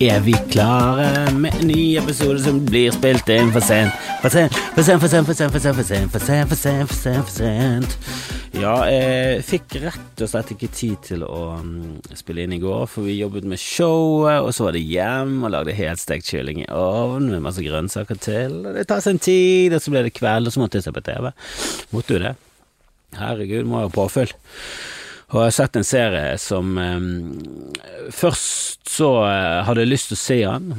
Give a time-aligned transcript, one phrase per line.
[0.00, 3.92] er vi klare med en ny episode som blir spilt inn for sent.
[4.22, 6.56] For sent, for sent, for sent, for sent, for sent, for sent, for sent, for
[6.56, 7.96] sent, for sent, for sent.
[8.56, 12.86] Ja, jeg fikk rett og slett ikke tid til å um, spille inn i går,
[12.88, 16.70] for vi jobbet med showet, og så var det hjem og lagde helstekt kylling i
[16.72, 18.56] ovnen med masse grønnsaker til.
[18.64, 20.94] Og det tar en tid, og så ble det kveld, og så måtte jeg se
[20.96, 21.28] på TV.
[21.92, 22.32] Måtte jo det.
[23.20, 24.32] Herregud, må ha påfyll.
[25.30, 27.08] Og jeg har sett en serie som um,
[28.10, 30.70] Først så uh, hadde jeg lyst til å se han.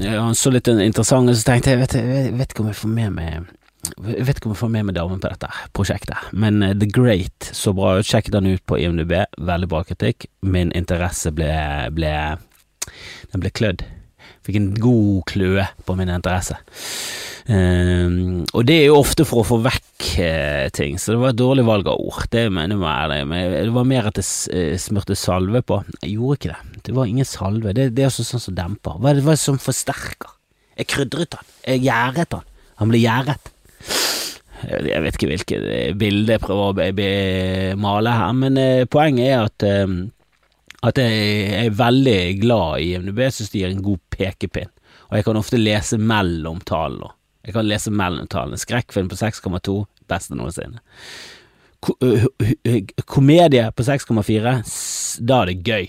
[0.00, 2.94] Han så litt interessant ut, så tenkte jeg vet, jeg vet ikke om jeg får
[2.96, 6.58] med meg jeg vet ikke om jeg får med meg damen på dette prosjektet, men
[6.60, 8.04] uh, The Great så bra ut.
[8.04, 10.26] Sjekket han ut på IMDb, veldig bra kritikk.
[10.44, 11.48] Min interesse ble,
[11.96, 12.12] ble
[13.32, 13.86] Den ble klødd.
[14.44, 16.58] Fikk en god kløe på min interesse.
[17.46, 21.32] Um, og det er jo ofte for å få vekk eh, ting, så det var
[21.32, 22.26] et dårlig valg av ord.
[22.32, 23.20] Det mener jeg er det.
[23.30, 25.80] Men det var mer at jeg smurte salve på.
[26.00, 26.82] Jeg gjorde ikke det.
[26.90, 27.74] Det var ingen salve.
[27.76, 29.00] Det, det er også sånn som demper.
[29.00, 30.36] Hva er det, det som forsterker?
[30.80, 31.50] Jeg krydret han.
[31.66, 32.46] Jeg gjæret han.
[32.80, 33.50] Han ble gjæret.
[34.60, 35.62] Jeg vet ikke hvilket
[35.96, 39.94] bilde jeg prøver å male her, men uh, poenget er at uh,
[40.80, 44.70] at jeg er veldig glad i IMDb, synes de gir en god pekepinn.
[45.10, 47.12] Og jeg kan ofte lese mellom tallene.
[47.46, 48.60] Jeg kan lese mellom tallene.
[48.60, 49.76] Skrekkfilm på 6,2,
[50.10, 50.82] beste noensinne.
[51.80, 51.96] Ko
[53.08, 54.54] komedie på 6,4,
[55.24, 55.88] da er det gøy.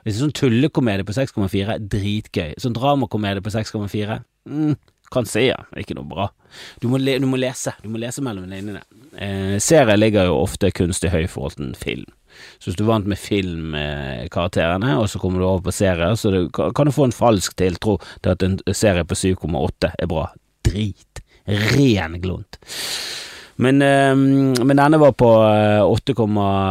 [0.00, 2.54] Hvis det er sånn tullekomedie på 6,4, dritgøy.
[2.58, 4.18] Sånn dramakomedie på 6,4,
[4.48, 4.74] mm,
[5.10, 5.58] kan se, ja.
[5.78, 6.30] Ikke noe bra.
[6.82, 7.74] Du må, du må, lese.
[7.82, 8.82] Du må lese mellom linjene.
[9.14, 12.08] Eh, serier ligger jo ofte kunstig høy i forhold til en film.
[12.58, 16.30] Så hvis du er vant med filmkarakterene, og så kommer du over på serier, så
[16.34, 20.28] det, kan du få en falsk tiltro til at en serie på 7,8 er bra.
[20.66, 21.22] Drit.
[21.46, 22.60] Ren glunt.
[23.60, 25.28] Men, men, denne var på
[25.84, 26.14] 8,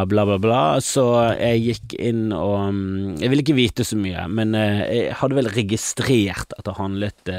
[0.09, 1.03] bla, bla, bla, så
[1.37, 6.55] jeg gikk inn og Jeg ville ikke vite så mye, men jeg hadde vel registrert
[6.57, 7.31] at det handlet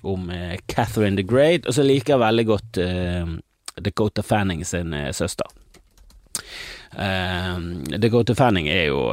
[0.00, 0.32] om
[0.72, 2.80] Catherine the Great, og så liker jeg veldig godt
[3.84, 5.52] Dakota Fanning sin søster.
[8.00, 9.04] Dakota Fanning er jo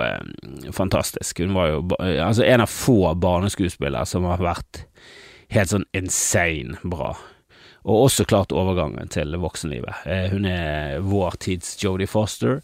[0.72, 1.44] fantastisk.
[1.44, 4.87] Hun var jo altså en av få barneskuespillere som har vært
[5.54, 7.16] helt sånn insane bra.
[7.88, 10.04] Og også klart overgangen til voksenlivet.
[10.04, 12.60] Uh, hun er vår tids Jodie Foster.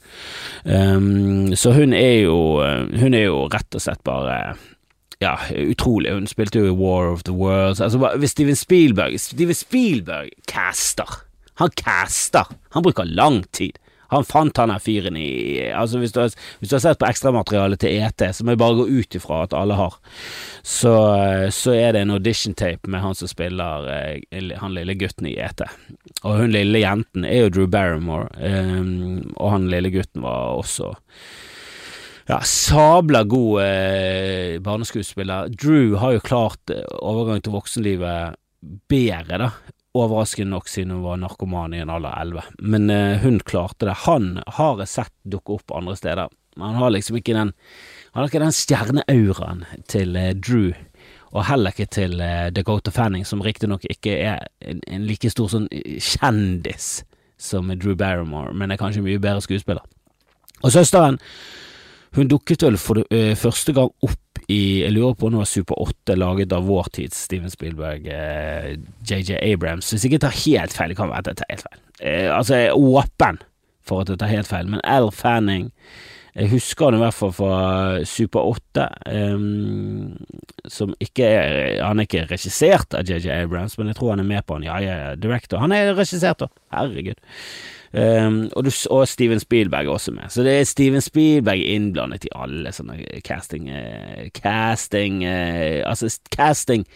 [0.65, 2.59] Um, så hun er jo
[2.99, 4.55] Hun er jo rett og slett bare
[5.23, 6.11] ja, utrolig.
[6.11, 7.81] Hun spilte jo i War of the Worlds.
[7.81, 11.23] Altså, hvis Steven Spielberg Steven Spielberg caster
[11.61, 12.49] Han caster!
[12.73, 13.77] Han bruker lang tid.
[14.13, 15.29] Han fant han der fyren i
[15.73, 18.61] Altså Hvis du har, hvis du har sett på ekstramaterialet til ET, så må jeg
[18.61, 19.95] bare gå ut ifra at alle har,
[20.61, 20.93] så,
[21.53, 25.35] så er det en audition tape med han som spiller eh, han lille gutten i
[25.41, 25.63] ET.
[26.23, 30.93] Og hun lille jenten er jo Drew Barrymore, um, og han lille gutten var også
[32.29, 35.51] ja, sabla god eh, barneskuespiller.
[35.59, 38.37] Drew har jo klart eh, overgang til voksenlivet
[38.89, 39.49] bedre, da,
[39.93, 42.43] overraskende nok siden hun var narkoman i en alder av elleve.
[42.59, 43.97] Men eh, hun klarte det.
[44.07, 47.53] Han har jeg sett dukke opp andre steder, men han har liksom ikke den
[48.13, 50.73] Han har den stjerneauraen til eh, Drew,
[51.33, 55.49] og heller ikke til eh, Dakota Fanning, som riktignok ikke er en, en, like stor
[55.49, 55.65] sånn
[55.97, 57.03] kjendis
[57.41, 59.81] som Drew Barrymore, men er kanskje mye bedre skuespiller.
[60.61, 61.17] Og søsteren
[62.13, 65.41] hun dukket vel for det, uh, første gang opp i Jeg lurer på om det
[65.43, 69.91] var Super 8, laget av vår tids Steven Spielberg, JJ JJ Abrams.
[69.93, 71.83] Hvis ikke tar helt feil, det kan være at jeg tar helt feil.
[72.01, 73.39] Eh, altså, jeg er åpen
[73.83, 75.71] for at jeg tar helt feil, men Al Fanning
[76.33, 77.57] jeg husker han i hvert fall fra
[78.09, 78.87] Super 8,
[79.37, 80.15] um,
[80.65, 84.29] som ikke er Han er ikke regissert av JJ Abrams, men jeg tror han er
[84.31, 84.65] med på han.
[84.65, 85.61] Ja, ja, director.
[85.61, 86.49] Han er regissert, da.
[86.73, 87.21] Herregud.
[87.93, 90.29] Um, og, du, og, Steven Spielberg er også med.
[90.29, 96.87] Så det er Steven Spielberg innblandet i alle sånne casting uh, Casting uh, Altså casting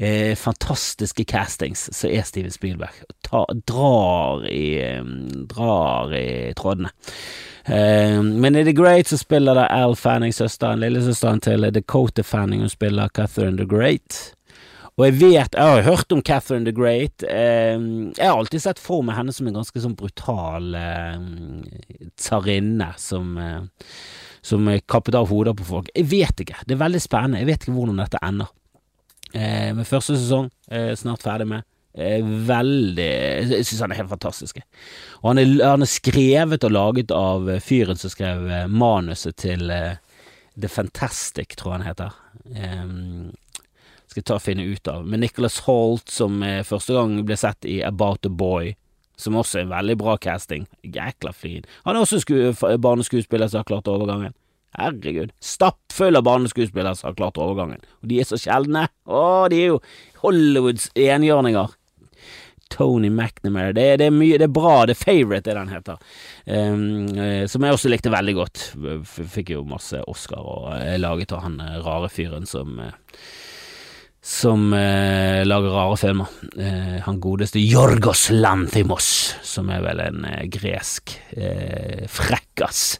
[0.00, 2.96] uh, Fantastiske castings, så er Steven Spielberg.
[3.28, 4.64] Ta, drar i
[4.96, 6.94] um, Drar i trådene.
[7.68, 12.72] men i The Great så spiller da Al Fanning, søsteren, lillesøsteren til Dakota Fanning, hun
[12.72, 14.37] spiller Catherine the Great.
[14.98, 17.22] Og jeg vet, jeg har hørt om Catherine the Great.
[17.22, 21.20] Eh, jeg har alltid sett for meg henne som en ganske sånn brutal eh,
[22.18, 23.92] tsarrinne som, eh,
[24.42, 25.92] som kappet av hoder på folk.
[25.94, 26.64] Jeg vet ikke.
[26.66, 27.44] Det er veldig spennende.
[27.44, 28.50] Jeg vet ikke hvordan dette ender.
[29.32, 31.66] Eh, med første sesong eh, snart ferdig med.
[31.98, 33.08] Eh, veldig
[33.52, 34.60] Jeg syns han er helt fantastisk.
[35.22, 39.68] Og han er, han er, skrevet og laget av fyren som skrev manuset til
[40.58, 42.16] The Fantastic, tror jeg han heter.
[44.18, 45.04] Skal ta og finne ut av.
[45.06, 48.72] Med Nicholas Holt, som eh, første gang ble sett i About a Boy,
[49.14, 50.64] som også er en veldig bra casting.
[50.82, 51.62] Jækla fin.
[51.86, 54.34] Han er også barneskuespiller som har klart overgangen.
[54.74, 55.30] Herregud.
[55.38, 57.78] Stappfull av barneskuespillere som har klart overgangen.
[58.02, 58.88] Og de er så sjeldne.
[59.06, 59.80] Å, de er jo
[60.24, 61.78] Hollywoods enhjørninger.
[62.74, 63.72] Tony McNamara.
[63.72, 64.80] Det, det, er mye, det er bra.
[64.90, 66.02] The Favourite er den heter.
[66.44, 68.64] Um, som jeg også likte veldig godt.
[69.08, 72.90] Fikk jo masse Oscar, og jeg laget av han eh, rare fyren som uh,
[74.28, 76.32] som eh, lager rare filmer.
[76.60, 79.08] Eh, han godeste Jorgos Lanthimos,
[79.42, 81.14] som er vel en eh, gresk
[82.12, 82.98] frekkas.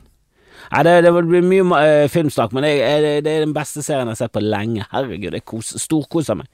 [0.69, 4.05] Nei, det, det blir mye uh, filmsnakk, men det, det, det, er den beste serien
[4.05, 4.85] jeg har sett på lenge.
[4.93, 6.49] Herregud, kos, storkoser meg.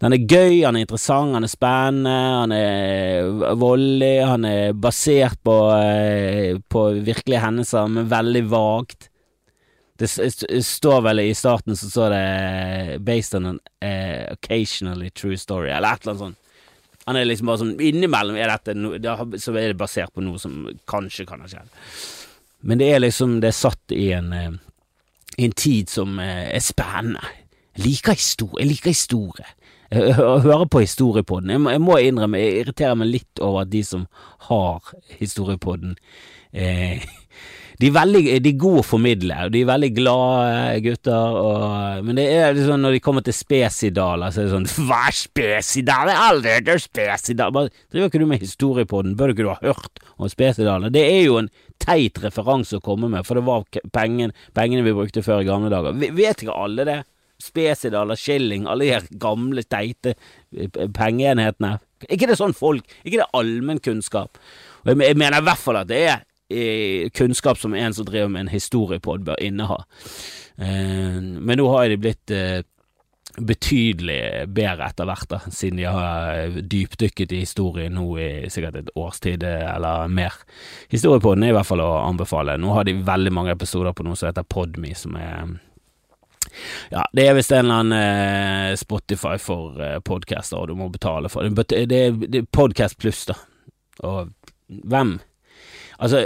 [0.00, 5.42] Den er gøy, han er interessant, han er spennende, han er voldelig, han er basert
[5.44, 5.56] på,
[6.72, 9.09] på virkelige hendelser, men veldig vagt.
[10.00, 15.68] Det står vel i starten så står det 'based on an uh, occasionally true story',
[15.68, 16.36] eller et eller annet sånt.
[17.06, 18.94] Han er liksom bare sånn Innimellom er dette no,
[19.36, 21.68] så er det basert på noe som kanskje kan ha skjedd.
[22.60, 24.56] Men det er liksom Det er satt i en, uh,
[25.36, 27.20] i en tid som er spennende.
[27.76, 28.64] Jeg liker historie.
[28.64, 29.46] Jeg liker historie.
[29.90, 31.50] Jeg hører på historiepodden.
[31.50, 34.04] Jeg må, jeg må innrømme, jeg irriterer meg litt over at de som
[34.46, 35.96] har historiepodden,
[36.52, 37.02] eh,
[37.80, 42.18] de er veldig de er gode å formidle, de er veldig glade gutter, og, men
[42.18, 46.10] det er liksom når de kommer til spesidaler, så er det sånn Hva er spesidal?
[46.12, 49.16] Jeg har aldri hørt om Bare, Driver ikke du med historie på den?
[49.16, 50.92] Bør ikke du ha hørt om spesidalene?
[50.92, 51.50] Det er jo en
[51.80, 53.64] teit referanse å komme med, for det var
[53.96, 55.96] pengen, pengene vi brukte før i gamle dager.
[55.96, 57.00] Vet ikke alle det?
[57.40, 61.78] Spesidaler, shilling, alle de gamle, teite eh, pengeenhetene.
[62.04, 62.84] Er ikke det sånn folk?
[63.00, 64.36] Er ikke det allmennkunnskap?
[64.84, 66.26] Og jeg mener i hvert fall at det er
[67.16, 69.78] kunnskap som en som driver med en historiepod bør inneha.
[70.58, 72.60] Eh, men nå har de blitt eh,
[73.38, 78.92] betydelig bedre etter hvert, da, siden de har dypdykket i historien nå i sikkert et
[78.98, 80.34] års tid eller mer.
[80.90, 82.58] Historiepodden er i hvert fall å anbefale.
[82.58, 85.58] Nå har de veldig mange episoder på noe som heter Podme, som er
[86.90, 90.88] ja, det er visst en eller annen eh, Spotify for eh, podcaster, og du må
[90.90, 91.86] betale for det.
[91.86, 93.36] Det er Podcast pluss, da.
[94.08, 94.32] Og
[94.66, 95.18] hvem
[96.00, 96.20] Altså,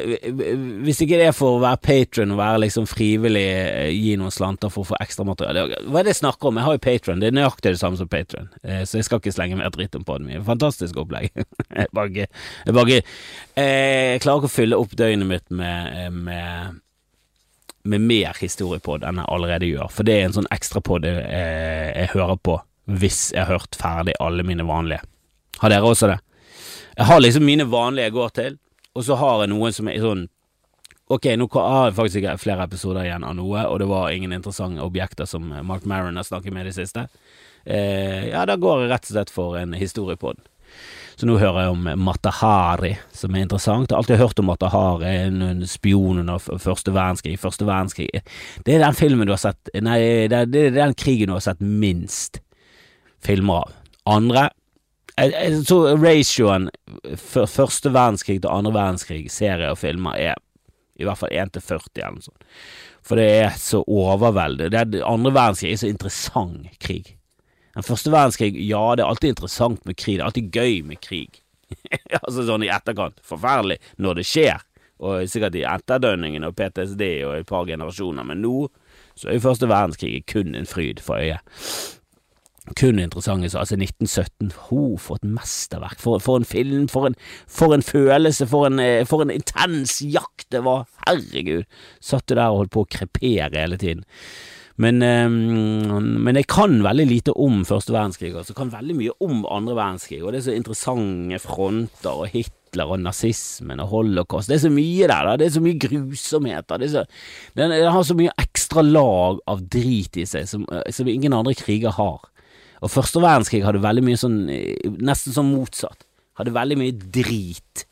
[0.87, 4.31] hvis ikke det er for å være patron og være liksom frivillig, eh, gi noen
[4.31, 6.61] slanter for å få ekstra materiale Hva er det jeg snakker om?
[6.61, 9.19] Jeg har jo patron, det er nøyaktig det samme som patron, eh, så jeg skal
[9.19, 10.45] ikke slenge mer dritt om på min.
[10.47, 11.35] Fantastisk opplegg.
[11.81, 16.81] jeg bare, jeg bare eh, Jeg klarer ikke å fylle opp døgnet mitt med, med
[17.85, 22.13] med mer historiepod enn jeg allerede gjør, for det er en sånn ekstrapod jeg, jeg
[22.15, 22.55] hører på
[22.89, 25.05] hvis jeg har hørt ferdig alle mine vanlige.
[25.61, 26.17] Har dere også det?
[26.95, 28.57] Jeg har liksom mine vanlige jeg går til,
[28.95, 30.29] og så har jeg noen som er sånn
[31.13, 34.33] Ok, nå har jeg faktisk ikke flere episoder igjen av noe, og det var ingen
[34.33, 37.03] interessante objekter som Mark Maron har snakket med i det siste.
[37.69, 40.41] Eh, ja, da går jeg rett og slett for en historie på den.
[41.21, 43.91] Så nå hører jeg om Matahari, som er interessant.
[43.91, 47.37] Jeg har alltid hørt om Matahari, en spion under første verdenskrig.
[47.39, 48.09] Første verdenskrig
[48.67, 51.45] Det er den filmen du har sett Nei, det det er den krigen du har
[51.45, 52.41] sett minst
[53.25, 53.77] filmer av.
[54.17, 54.49] Andre
[55.19, 56.71] jeg, jeg tror ratioen
[57.21, 60.41] for første verdenskrig til andre verdenskrig, serier og filmer, er
[60.99, 62.49] i hvert fall 1 til 40 eller noe sånt.
[63.05, 65.03] For det er så overveldende.
[65.05, 67.17] andre verdenskrig er så interessant krig.
[67.75, 70.17] Den første verdenskrig, ja, det er alltid interessant med krig.
[70.17, 71.43] Det er alltid gøy med krig.
[72.23, 73.19] altså sånn i etterkant.
[73.27, 74.63] Forferdelig når det skjer,
[75.05, 78.69] og sikkert i etterdønningen og PTSD og et par generasjoner, men nå
[79.19, 81.43] så er jo første verdenskrig kun en fryd for øyet
[82.73, 87.17] kun interessante så altså 1917, ho, for et mesterverk, for, for en film, for en,
[87.45, 91.69] for en følelse, for en, eh, for en, intens jakt det var, herregud,
[92.01, 94.05] satt du der og holdt på å krepere hele tiden.
[94.81, 99.15] Men, um, men jeg kan veldig lite om første verdenskrig, og så kan veldig mye
[99.23, 104.51] om andre verdenskrig, og det er så interessante fronter, og Hitler og nazismen og holocaust,
[104.51, 105.37] det er så mye der, da.
[105.39, 107.05] det er så mye grusomheter, det, så,
[107.55, 111.55] det, det har så mye ekstra lag av drit i seg som, som ingen andre
[111.61, 112.25] kriger har.
[112.85, 116.05] Og første verdenskrig hadde veldig mye sånn eh, Nesten sånn motsatt.
[116.39, 117.87] Hadde veldig mye drit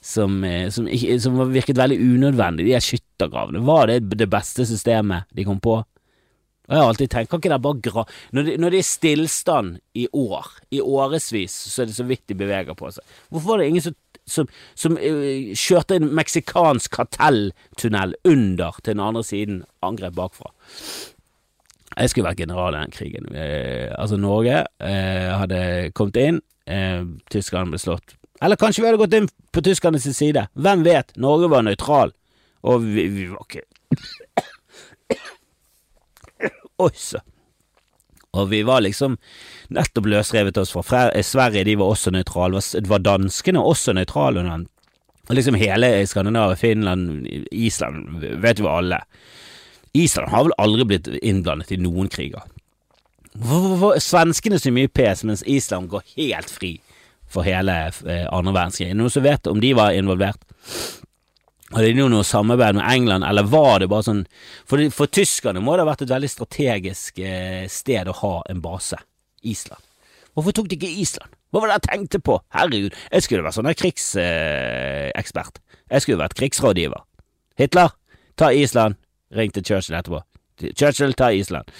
[0.00, 0.88] som, eh, som,
[1.20, 2.68] som virket veldig unødvendig.
[2.68, 5.80] De her skyttergravene, var det det beste systemet de kom på?
[6.68, 8.02] Og jeg har alltid tenkt, kan ikke det bare gra...
[8.36, 12.26] Når det, når det er stillstand i år, i årevis, så er det så vidt
[12.28, 13.14] de beveger på seg.
[13.32, 13.96] Hvorfor var det ingen som,
[14.28, 20.52] som, som uh, kjørte en meksikansk kartelltunnel under til den andre siden, angrep bakfra?
[21.98, 23.30] Jeg skulle vært general i den krigen.
[23.34, 26.40] Eh, altså, Norge eh, hadde kommet inn,
[26.70, 27.02] eh,
[27.32, 28.14] tyskerne ble slått.
[28.42, 30.46] Eller kanskje vi hadde gått inn på tyskernes side.
[30.54, 31.10] Hvem vet?
[31.18, 32.14] Norge var nøytral,
[32.62, 33.66] og vi, vi var ikke
[36.78, 37.18] Oi så.
[38.38, 39.16] Og vi var liksom
[39.74, 42.60] nettopp løsrevet oss fra Sverige, de var også nøytrale.
[42.60, 44.66] Det var danskene også nøytrale under
[45.28, 49.02] Og liksom hele Skandinavia, Finland, Island, vet jo alle.
[50.04, 52.44] Island har vel aldri blitt innblandet i noen kriger.
[53.38, 56.72] Hvorfor svenskene så mye pes, mens Island går helt fri
[57.30, 58.94] for hele eh, andre verdenskrig?
[58.98, 60.42] Noen som vet om de var involvert?
[61.68, 64.22] Hadde de noe samarbeid med England, eller var det bare sånn
[64.64, 68.62] For, for tyskerne må det ha vært et veldig strategisk eh, sted å ha en
[68.64, 68.96] base.
[69.46, 69.82] Island.
[70.34, 71.34] Hvorfor tok de ikke Island?
[71.52, 72.38] Hva var det jeg tenkte på?
[72.56, 75.60] Herregud, jeg skulle vært sånn krigsekspert.
[75.88, 77.04] jeg skulle vært krigsrådgiver.
[77.60, 77.94] Hitler,
[78.36, 78.98] ta Island.
[79.36, 80.22] Ring til Churchill etterpå.
[80.74, 81.70] Churchill, ta Island.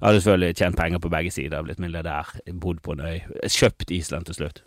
[0.00, 3.90] Jeg hadde selvfølgelig tjent penger på begge sider, blitt milliardær, bodd på en øy, kjøpt
[3.90, 4.62] Island til slutt.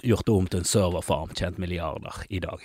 [0.00, 2.62] Gjort det om til en serverfarm, tjent milliarder i dag.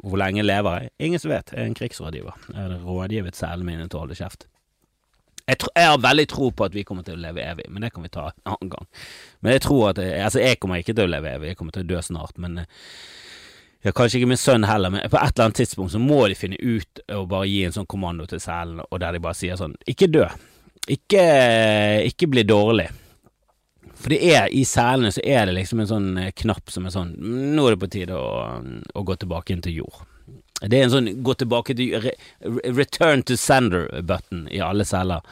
[0.00, 0.90] Hvor lenge lever jeg?
[0.98, 1.52] Ingen som vet.
[1.52, 2.38] Jeg er en krigsrådgiver.
[2.54, 4.46] Jeg har rådgivet selene mine til å holde kjeft.
[5.48, 7.84] Jeg, tror, jeg, har veldig tro på at vi kommer til å leve evig, men
[7.84, 8.88] det kan vi ta en annen gang.
[9.40, 11.76] Men jeg tror at jeg, Altså, jeg kommer ikke til å leve evig, jeg kommer
[11.76, 12.82] til å dø snart, men eh,
[13.84, 16.38] ja, Kanskje ikke min sønn heller, men på et eller annet tidspunkt så må de
[16.38, 19.58] finne ut og bare gi en sånn kommando til selen, og der de bare sier
[19.58, 20.26] sånn Ikke dø.
[20.88, 21.22] Ikke,
[22.08, 22.88] ikke bli dårlig.
[23.98, 26.94] For det er i selene så er det liksom en sånn eh, knapp som er
[26.94, 28.58] sånn Nå er det på tide å,
[28.94, 30.04] å gå tilbake inn til jord.
[30.58, 32.08] Det er en sånn gå tilbake til
[32.74, 35.22] return to sender-button i alle celler.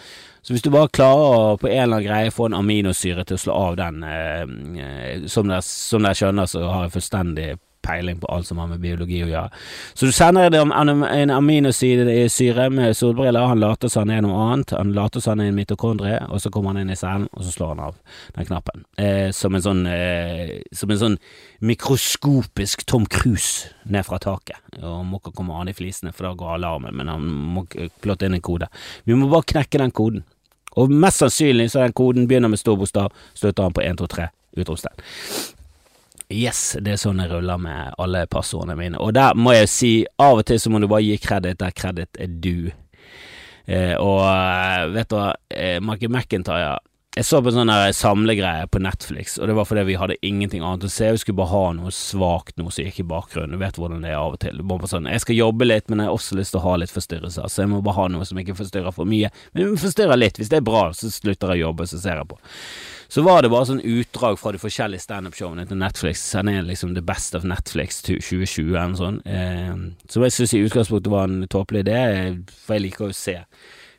[0.46, 3.34] Så hvis du bare klarer å på en eller annen greie få en aminosyre til
[3.34, 4.44] å slå av den, eh,
[4.86, 7.48] eh som dere, som dere skjønner, så har jeg fullstendig
[7.86, 9.62] peiling på alt som har med biologi å gjøre.
[9.94, 14.42] Så du sender det om en aminosyre med solbriller, han later som han er noe
[14.46, 17.28] annet, han later som han er en mitokondrie, og så kommer han inn i cellen,
[17.32, 17.98] og så slår han av
[18.36, 18.84] den knappen.
[18.98, 21.16] Eh, som en sånn eh, Som en sånn
[21.64, 26.34] mikroskopisk Tom Cruise ned fra taket, og må ikke komme an i flisene, for da
[26.36, 27.26] går alarmen, men han
[27.56, 27.66] må
[28.02, 28.68] plotte inn en kode.
[29.04, 30.26] Vi må bare knekke den koden.
[30.76, 34.00] Og mest sannsynlig så er den koden begynner med stor bokstav, slutter han på 1,
[34.02, 34.28] 2, 3,
[34.60, 35.06] utropstegn.
[36.32, 38.98] Yes, det er sånn jeg ruller med alle passordene mine.
[38.98, 41.74] Og der må jeg si, av og til så må du bare gi kreditt der
[41.76, 42.72] kreditt er du.
[43.66, 46.76] Eh, og eh, vet du hva, eh, Marky McIntyre
[47.16, 50.60] Jeg så på en sånn samlegreie på Netflix, og det var fordi vi hadde ingenting
[50.60, 51.06] annet å se.
[51.14, 53.56] Vi skulle bare ha noe svakt noe som gikk i bakgrunnen.
[53.56, 54.60] Du vet hvordan det er av og til.
[54.90, 57.48] Sånn, jeg skal jobbe litt, men jeg har også lyst til å ha litt forstyrrelser,
[57.48, 59.30] så jeg må bare ha noe som ikke forstyrrer for mye.
[59.56, 60.36] Men forstyrrer litt.
[60.36, 62.38] Hvis det er bra, så slutter jeg å jobbe, så ser jeg på
[63.08, 66.24] så var det bare sånn utdrag fra de forskjellige standup-showene til Netflix.
[66.34, 70.08] Han er liksom the best of Netflix 2020 eller noe sånt.
[70.10, 72.00] Så jeg syns i utgangspunktet var en tåpelig idé,
[72.64, 73.36] for jeg liker å se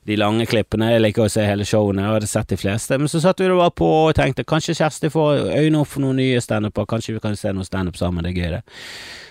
[0.07, 0.93] de lange klippene.
[0.93, 2.97] Jeg liker å se hele showene, jeg hadde sett de fleste.
[2.99, 6.21] Men så satt vi bare på og tenkte kanskje Kjersti får øynene opp for noen
[6.21, 8.61] nye standuper, kanskje vi kan se noe standup sammen, det er gøy, det.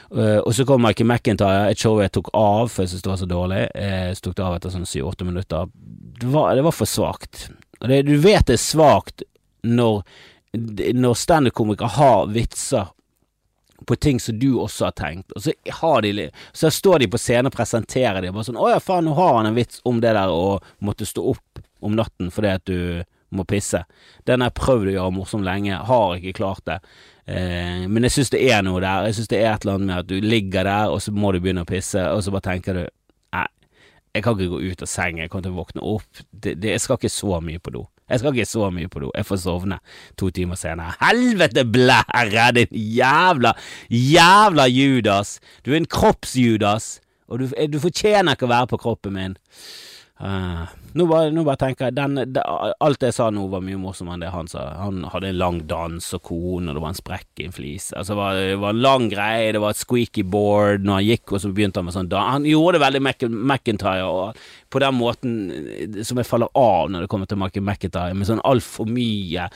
[0.07, 3.11] Uh, og så kom Mikey McIntyre, et show jeg tok av for jeg syntes det
[3.11, 3.63] var så dårlig.
[3.73, 5.73] Jeg uh, tok det av etter sånn syv-åtte minutter.
[6.21, 7.49] Det var, det var for svakt.
[7.81, 9.25] Du vet det er svakt
[9.67, 10.05] når,
[10.95, 12.93] når standup-komikere har vitser
[13.87, 15.53] på ting som du også har tenkt, og så,
[16.03, 19.15] de, så står de på scenen og presenterer dem bare sånn 'Å ja, faen, nå
[19.15, 22.65] har han en vits om det der å måtte stå opp om natten fordi at
[22.67, 23.85] du må pisse'.
[24.27, 26.81] Den har jeg prøvd å gjøre morsom lenge, har ikke klart det.
[27.27, 29.09] Eh, men jeg syns det er noe der.
[29.09, 31.33] Jeg syns det er et eller annet med at du ligger der, og så må
[31.33, 32.85] du begynne å pisse, og så bare tenker du
[33.35, 33.47] 'Nei,
[34.15, 36.25] jeg kan ikke gå ut av sengen, jeg til å våkne opp'.
[36.33, 37.87] Det, det, jeg skal ikke så mye på do.
[38.07, 39.81] Jeg skal ikke så mye på do, jeg får sovne
[40.19, 40.95] to timer senere.
[41.01, 43.53] Helvete blære, din jævla,
[43.91, 45.41] jævla Judas!
[45.67, 49.35] Du er en kropps-Judas, og du, du fortjener ikke å være på kroppen min.
[50.23, 52.43] Uh, nå, bare, nå, bare, tenker jeg den, det,
[52.83, 54.65] Alt jeg sa nå, var mye morsommere enn det han sa.
[54.81, 57.91] Han hadde en lang dans og kone, og det var en sprekk i en flis.
[57.93, 61.09] Altså, det, var, det var en lang greie, det var et squeaky board når han
[61.11, 64.41] gikk, og så begynte han med sånn Han gjorde det veldig McIntyre, og
[64.73, 68.31] på den måten eh, som jeg faller av når det kommer til Michael McIntyre, med
[68.31, 69.51] sånn altfor mye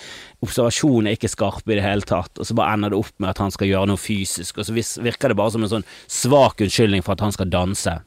[0.45, 3.33] observasjon er ikke skarpe i det hele tatt, og så bare ender det opp med
[3.33, 6.63] at han skal gjøre noe fysisk, og så virker det bare som en sånn svak
[6.65, 7.99] unnskyldning for at han skal danse.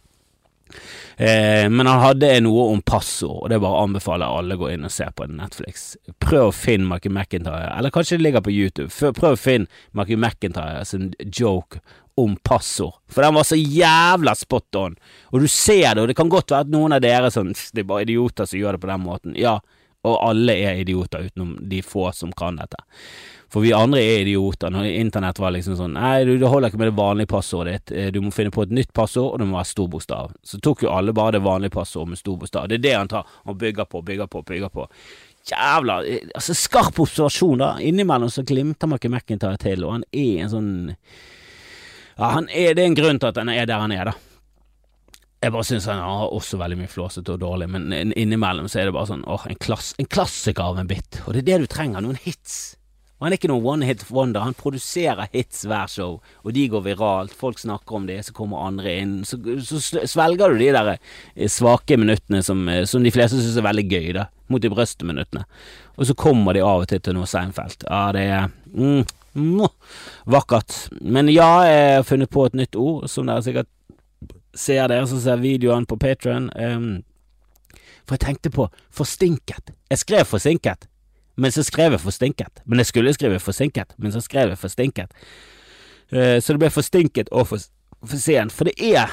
[1.18, 4.88] Eh, men han hadde noe om passord, og det bare anbefaler alle å gå inn
[4.88, 5.86] og se på Netflix.
[6.24, 8.89] Prøv å finne Marky McIntyre, eller kanskje det ligger på YouTube.
[9.20, 11.84] Prøv å finne Marky McIntyre sin joke
[12.20, 14.98] om passord, for den var så jævla spot on.
[15.34, 17.82] Og du ser det, og det kan godt være at noen av dere sånn Det
[17.82, 19.38] er bare idioter som gjør det på den måten.
[19.38, 19.58] Ja,
[20.03, 22.82] og alle er idioter utenom de få som kan dette.
[23.53, 24.72] For vi andre er idioter.
[24.74, 27.93] Når internett var liksom sånn Nei, du, det holder ikke med det vanlige passordet ditt.
[27.93, 30.33] Eh, du må finne på et nytt passord, og det må være stor bokstav.
[30.41, 32.65] Så tok jo alle bare det vanlige passordet med stor bokstav.
[32.72, 33.29] Det er det han tar.
[33.45, 34.88] Han bygger på, bygger på, bygger på.
[35.51, 37.72] Jævla eh, Altså, skarp observasjon, da.
[37.86, 40.75] Innimellom så glimter man ikke McIntyre til, og han er en sånn
[42.17, 44.17] Ja, han er, det er en grunn til at han er der han er, da.
[45.43, 48.88] Jeg bare syns han har også veldig mye flåsete og dårlig, men innimellom så er
[48.88, 51.19] det bare sånn åh, en, klass, en klassiker av en bit.
[51.25, 52.77] Og det er det du trenger, noen hits.
[53.24, 54.44] Og han er ikke noen one hit wonder.
[54.44, 57.32] Han produserer hits hver show, og de går viralt.
[57.32, 59.13] Folk snakker om det, så kommer andre inn.
[59.24, 63.56] Så, så svelger du de der eh, svake minuttene som, eh, som de fleste syns
[63.62, 64.27] er veldig gøy, da.
[64.51, 65.46] Mot de brøstet-minuttene.
[65.96, 67.88] Og så kommer de av og til til noe Seinfeld.
[67.88, 69.63] Ja, det er mm,
[70.36, 70.75] vakkert.
[71.00, 73.72] Men ja, jeg har funnet på et nytt ord, som dere sikkert
[74.53, 76.51] ser dere som ser videoene på Patron.
[76.60, 77.06] Um,
[78.03, 79.72] for jeg tenkte på 'forstinket'.
[79.89, 80.88] Jeg skrev forsinket,
[81.36, 82.63] men så skrev jeg forstinket.
[82.66, 85.13] Men jeg skulle skrive forsinket, men så skrev jeg forstinket.
[86.13, 87.63] Uh, så det ble forstinket og for,
[88.06, 88.54] for sent.
[88.54, 89.12] For det er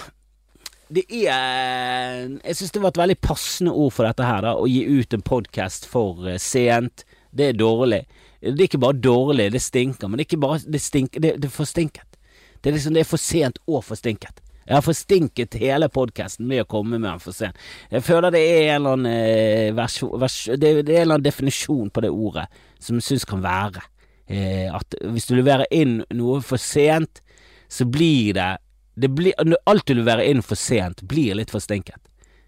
[0.91, 4.57] det er Jeg synes det var et veldig passende ord for dette her, da.
[4.59, 7.07] Å gi ut en podkast for uh, sent.
[7.31, 8.05] Det er dårlig.
[8.41, 11.35] Det er ikke bare dårlig, det stinker, men det er ikke bare Det, stinker, det,
[11.43, 12.19] det er forstinket.
[12.61, 14.41] Det er liksom Det er for sent og forstinket.
[14.71, 17.57] Jeg har forstinket hele podkasten med å komme med den for sent.
[17.91, 21.25] Jeg føler det er en eller annen, eh, vers, vers, det, er en eller annen
[21.25, 22.45] definisjon på det ordet
[22.79, 23.83] som jeg syns kan være.
[24.31, 27.19] Eh, at hvis du leverer inn noe for sent,
[27.67, 28.59] så blir det,
[28.95, 29.35] det blir,
[29.67, 31.99] Alt du leverer inn for sent, blir litt forstinket.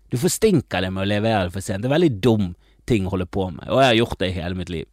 [0.07, 1.83] Du forstinker det med å levere det for sent.
[1.83, 2.55] Det er veldig dum
[2.87, 4.87] ting å holde på med, og jeg har gjort det i hele mitt liv.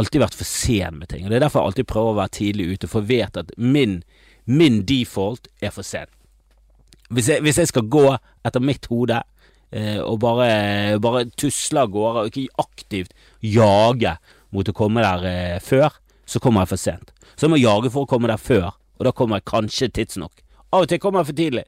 [0.00, 1.26] Alltid vært for sen med ting.
[1.26, 3.52] og Det er derfor jeg alltid prøver å være tidlig ute, for jeg vet at
[3.60, 4.00] min,
[4.48, 6.08] min default er for sent.
[7.12, 8.06] Hvis jeg, hvis jeg skal gå
[8.46, 9.18] etter mitt hode
[9.70, 13.12] eh, og bare, bare tusle av gårde og ikke aktivt
[13.44, 14.16] jage
[14.52, 15.92] mot å komme der eh, før,
[16.24, 17.12] så kommer jeg for sent.
[17.34, 20.42] Så jeg må jage for å komme der før, og da kommer jeg kanskje tidsnok.
[20.72, 21.64] Av og til kommer jeg for tidlig.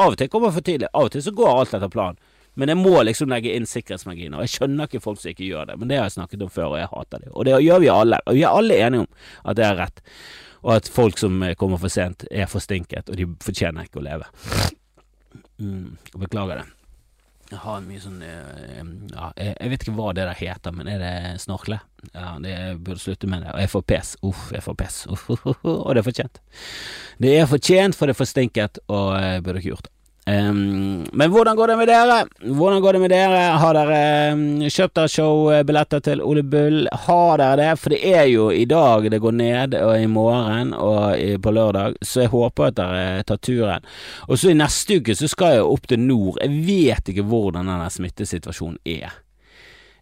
[0.00, 0.92] Av og til kommer jeg for tidlig.
[0.92, 2.20] Av og til så går alt etter planen.
[2.54, 4.44] Men jeg må liksom legge inn sikkerhetsmarginer.
[4.44, 6.74] Jeg skjønner ikke folk som ikke gjør det, men det har jeg snakket om før,
[6.74, 7.30] og jeg hater det.
[7.32, 8.20] Og det gjør vi alle.
[8.30, 9.08] Og vi er alle enige om
[9.42, 10.04] at det er rett
[10.64, 14.30] og at folk som kommer for sent, er forstinket, og de fortjener ikke å leve.
[15.60, 16.70] Mm, beklager det.
[17.50, 18.78] Jeg har mye sånn eh,
[19.12, 21.76] ja, jeg, vet ikke hva det der heter, men er det snorkle?
[22.08, 23.52] Ja, det burde slutte med det.
[23.52, 24.14] Og jeg får pes.
[24.24, 24.96] Uff, jeg får pes.
[25.12, 26.40] Uff, og det er fortjent.
[27.20, 29.93] Det er fortjent, for det er forstinket, og jeg burde ikke gjort det.
[30.26, 32.18] Um, men hvordan går det med dere?
[32.40, 33.40] Hvordan går det med dere?
[33.60, 33.98] Har dere
[34.32, 36.86] um, kjøpt dere showbilletter til Ole Bull?
[37.06, 37.68] Har dere det?
[37.82, 41.52] For det er jo i dag det går ned, og i morgen og i, på
[41.52, 43.84] lørdag, så jeg håper at dere tar turen.
[44.28, 46.40] Og så i neste uke så skal jeg opp til nord.
[46.40, 49.23] Jeg vet ikke hvordan denne smittesituasjonen er.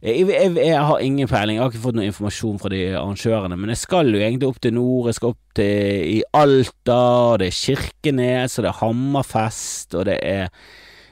[0.02, 3.54] Jeg, jeg, jeg, har ingen peiling, jeg har ikke fått noe informasjon fra de arrangørene,
[3.54, 6.96] men jeg skal jo egentlig opp til nord, jeg skal opp til i Alta,
[7.28, 10.50] og det er Kirkenes, og det er Hammerfest, og det er,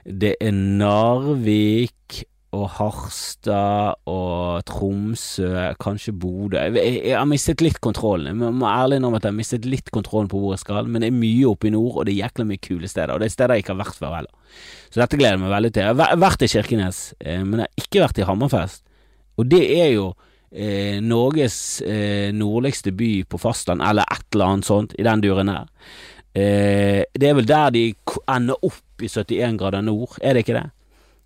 [0.02, 1.94] det er Narvik
[2.56, 8.42] og Harstad og Tromsø, kanskje Bodø jeg, jeg, jeg, har mistet litt kontrollen.
[8.42, 11.04] Jeg må ærlig innrømme at jeg har mistet litt kontrollen på hvor jeg skal, men
[11.04, 13.14] det er mye oppe i nord, og det er jækla mye kule steder.
[13.14, 14.58] Og det er steder jeg ikke har vært før heller.
[14.90, 15.86] Så dette gleder jeg meg veldig til.
[15.86, 18.84] Jeg har vært i Kirkenes, eh, men jeg har ikke vært i Hammerfest.
[19.38, 20.10] Og det er jo
[20.50, 25.54] eh, Norges eh, nordligste by på fastland, eller et eller annet sånt, i den duren
[25.54, 25.70] her.
[26.34, 27.86] Eh, det er vel der de
[28.26, 30.66] ender opp i 71 grader nord, er det ikke det?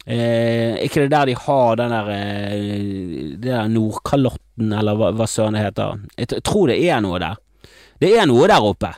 [0.05, 5.57] Eh, ikke det der de har den der, eh, der Nordkalotten, eller hva, hva søren
[5.57, 6.03] det heter?
[6.19, 7.41] Jeg tror det er noe der.
[8.01, 8.93] Det er noe der oppe.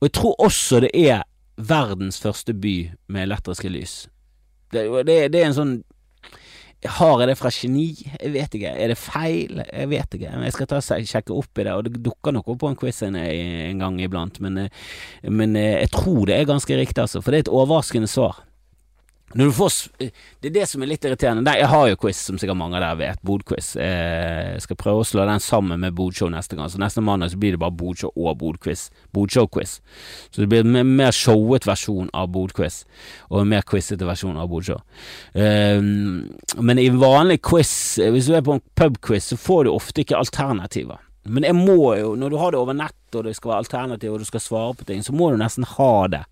[0.00, 1.24] Og jeg tror også det er
[1.56, 2.76] verdens første by
[3.08, 3.96] med elektriske lys.
[4.74, 5.74] Det, det, det er en sånn
[6.98, 7.94] Har jeg det fra geni?
[8.18, 8.72] Jeg vet ikke.
[8.76, 9.62] Er det feil?
[9.64, 10.32] Jeg vet ikke.
[10.44, 12.98] Jeg skal ta sjekke opp i det, og det dukker nok opp på en quiz
[13.06, 14.66] en, en gang iblant, men,
[15.24, 17.22] men jeg tror det er ganske riktig, altså.
[17.24, 18.42] For det er et overraskende svar.
[19.34, 21.56] Får Det er det som er litt irriterende.
[21.58, 23.22] Jeg har jo quiz, som sikkert mange av dere vet.
[23.26, 23.72] Bodquiz.
[23.76, 26.70] Eh, jeg skal prøve å slå den sammen med Bodshow neste gang.
[26.70, 28.86] Så neste mandag så blir det bare Bodshow og Bodquiz.
[29.14, 29.80] Bodshow-quiz.
[30.30, 32.84] Så det blir en mer showet versjon av Bodquiz,
[33.30, 34.82] og en mer quizete versjon av Bodshow.
[35.34, 36.30] Um,
[36.62, 40.20] men i vanlig quiz, hvis du er på en pubquiz, så får du ofte ikke
[40.20, 41.02] alternativer.
[41.24, 44.12] Men jeg må jo, når du har det over nett, og det skal være alternativ,
[44.12, 46.22] og du skal svare på ting, så må du nesten ha det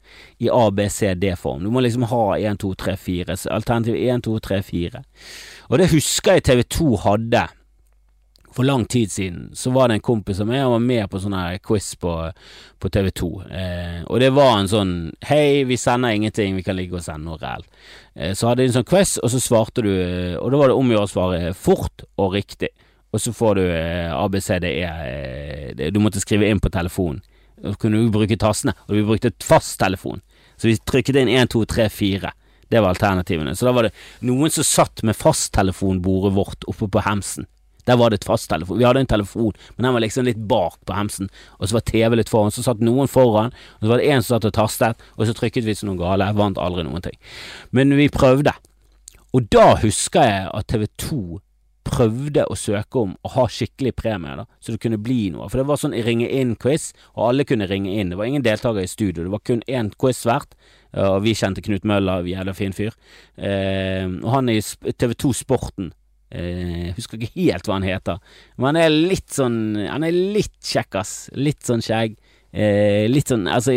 [0.43, 1.65] i A, B, C, D-form.
[1.65, 3.39] Du må liksom ha 1, 2, 3, 4.
[3.55, 5.03] Alternativ 1, 2, 3, 4.
[5.71, 7.49] Og det husker jeg TV2 hadde
[8.53, 9.51] for lang tid siden.
[9.57, 12.13] Så var det en kompis av meg, han var med på sånn her quiz på,
[12.79, 13.31] på TV2.
[13.49, 17.31] Eh, og det var en sånn Hei, vi sender ingenting, vi kan ligge og sende
[17.31, 17.65] noe ræl.
[18.15, 19.93] Eh, så hadde de en sånn quiz, og så svarte du,
[20.39, 22.73] og da var det om å gjøre å svare fort og riktig
[23.13, 27.21] og så får du eh, ABCDE eh, Du måtte skrive inn på telefonen.
[27.63, 30.23] Så kunne du bruke tastene, og vi brukte fasttelefon.
[30.57, 32.33] Så vi trykket inn 1, 2, 3, 4.
[32.73, 33.55] Det var alternativene.
[33.55, 33.93] Så da var det
[34.25, 37.47] noen som satt med fasttelefonbordet vårt oppe på hemsen.
[37.85, 38.79] Der var det et fasttelefon.
[38.79, 41.29] Vi hadde en telefon, men den var liksom litt bak på hemsen.
[41.59, 42.55] Og så var TV litt foran.
[42.55, 45.35] Så satt noen foran, og så var det en som satt og tastet, og så
[45.37, 46.31] trykket vi som noen gale.
[46.31, 47.19] Jeg vant aldri noen ting.
[47.75, 48.55] Men vi prøvde.
[49.33, 51.23] Og da husker jeg at TV 2
[51.87, 55.49] prøvde å søke om å ha skikkelig premie, da, så det kunne bli noe.
[55.51, 58.13] For det var sånn ringe inn-quiz, og alle kunne ringe inn.
[58.13, 60.55] Det var ingen deltakere i studio, det var kun én quiz hvert.
[61.03, 62.93] Og vi kjente Knut Møller, jævla fin fyr.
[63.41, 65.93] Eh, og han er i TV2 Sporten.
[66.33, 68.21] Eh, husker ikke helt hva han heter,
[68.57, 71.29] men han er litt sånn Han er litt kjekkas.
[71.37, 72.17] Litt sånn skjegg.
[72.53, 73.75] Eh, litt sånn Altså,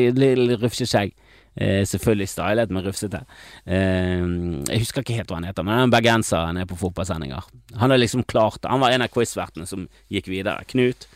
[0.62, 1.16] rufseskjegg.
[1.56, 3.22] Eh, selvfølgelig stylet, men rufsete.
[3.66, 4.24] Eh,
[4.68, 7.48] jeg husker ikke helt hva han heter, men han er bergenser, han er på fotballsendinger.
[7.80, 8.66] Han har liksom klart.
[8.68, 10.66] Han var en av quizvertene som gikk videre.
[10.72, 11.08] Knut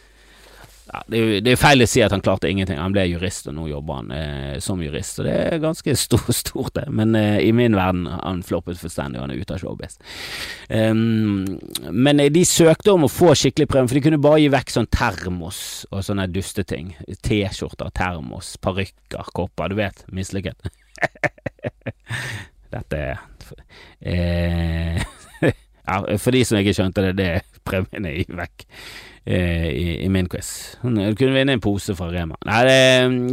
[0.90, 2.80] ja, det, er det er feil å si at han klarte ingenting.
[2.82, 5.20] Han ble jurist, og nå jobber han eh, som jurist.
[5.22, 6.88] Og det er ganske stort, stort det.
[6.96, 10.00] Men eh, i min verden han floppet fullstendig, og han er ute av showbiz.
[10.70, 11.60] Um,
[11.94, 14.74] men eh, de søkte om å få skikkelig premie, for de kunne bare gi vekk
[14.74, 16.96] sånn termos og sånne dusteting.
[17.26, 19.70] T-skjorter, termos, parykker, kopper.
[19.70, 20.72] Du vet, mislykket.
[22.74, 23.22] Dette er
[24.02, 25.06] eh,
[25.90, 28.66] Ja, for de som ikke skjønte det, det er premiene i vekk
[29.30, 30.50] i, i min quiz.
[30.82, 32.38] Du kunne vinne en pose fra Rema.
[32.50, 32.80] Nei, det,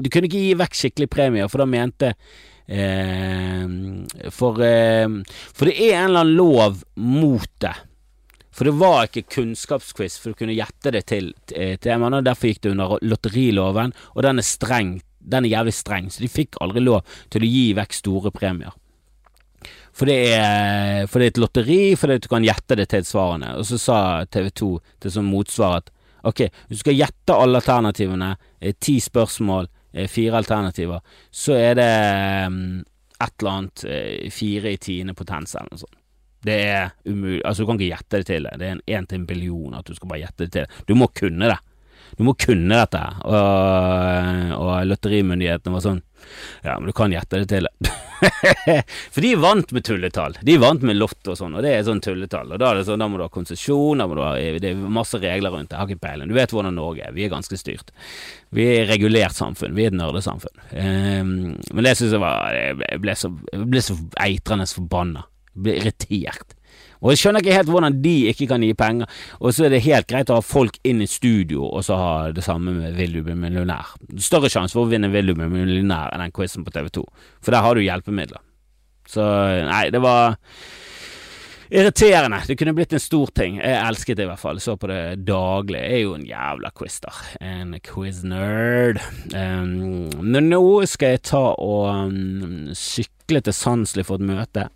[0.05, 2.13] du kunne ikke gi vekk skikkelig premier, for da mente
[2.67, 3.65] eh,
[4.35, 5.07] for, eh,
[5.57, 7.75] for det er en eller annen lov mot det.
[8.57, 11.35] For det var ikke kunnskapsquiz for å kunne gjette det til
[11.85, 14.97] temaene, derfor gikk det under lotteriloven, og den er streng.
[15.21, 18.73] Den er jævlig streng, så de fikk aldri lov til å gi vekk store premier.
[19.97, 23.55] For det, er, for det er et lotteri, fordi du kan gjette det til svarene.
[23.57, 25.93] Og så sa TV 2 til som motsvar at
[26.27, 31.01] ok, hvis du skal gjette alle alternativene, eh, ti spørsmål, eh, fire alternativer,
[31.33, 31.93] så er det
[32.51, 32.59] um,
[33.17, 36.03] et eller annet eh, fire i tiende potens eller noe sånt.
[36.47, 38.53] Det er umulig, altså du kan ikke gjette det til det.
[38.61, 40.85] Det er en én til en billion at du skal bare gjette det til det.
[40.87, 41.59] Du må kunne det.
[42.17, 43.01] Du må kunne dette.
[43.27, 46.05] Og, og lotterimyndighetene var sånn
[46.65, 47.69] Ja, men du kan gjette det til.
[49.15, 50.39] For de vant med tulletall.
[50.47, 52.55] De vant med lotto og sånn, og det er sånn tulletall.
[52.55, 54.03] Og da, er det sånn, da må du ha konsesjon,
[54.57, 55.77] Det er masse regler rundt det.
[55.77, 56.33] Jeg har ikke peiling.
[56.33, 57.15] Du vet hvordan Norge er.
[57.17, 57.93] Vi er ganske styrt.
[58.57, 59.77] Vi er et regulert samfunn.
[59.77, 60.61] Vi er et nerdesamfunn.
[60.73, 61.33] Um,
[61.73, 65.27] men det syns jeg var Jeg ble så, jeg ble så eitrende forbanna.
[65.57, 66.56] Ble irritert.
[67.03, 69.11] Og jeg skjønner ikke helt hvordan de ikke kan gi penger.
[69.41, 72.15] Og så er det helt greit å ha folk inn i studio og så ha
[72.35, 73.95] det samme med Vil du bli millionær.
[74.23, 77.05] Større sjanse for å vinne Vil du bli millionær enn den quizen på TV2,
[77.45, 78.43] for der har du hjelpemidler.
[79.07, 79.23] Så
[79.69, 80.35] nei, det var
[81.71, 82.41] irriterende.
[82.47, 83.59] Det kunne blitt en stor ting.
[83.61, 84.61] Jeg elsket det i hvert fall.
[84.63, 85.83] Så på det daglig.
[85.83, 87.21] Jeg er jo en jævla quizer.
[87.41, 89.01] En quiz-nerd.
[89.35, 94.69] Um, men nå skal jeg ta og um, sykle til Sandsli for et møte.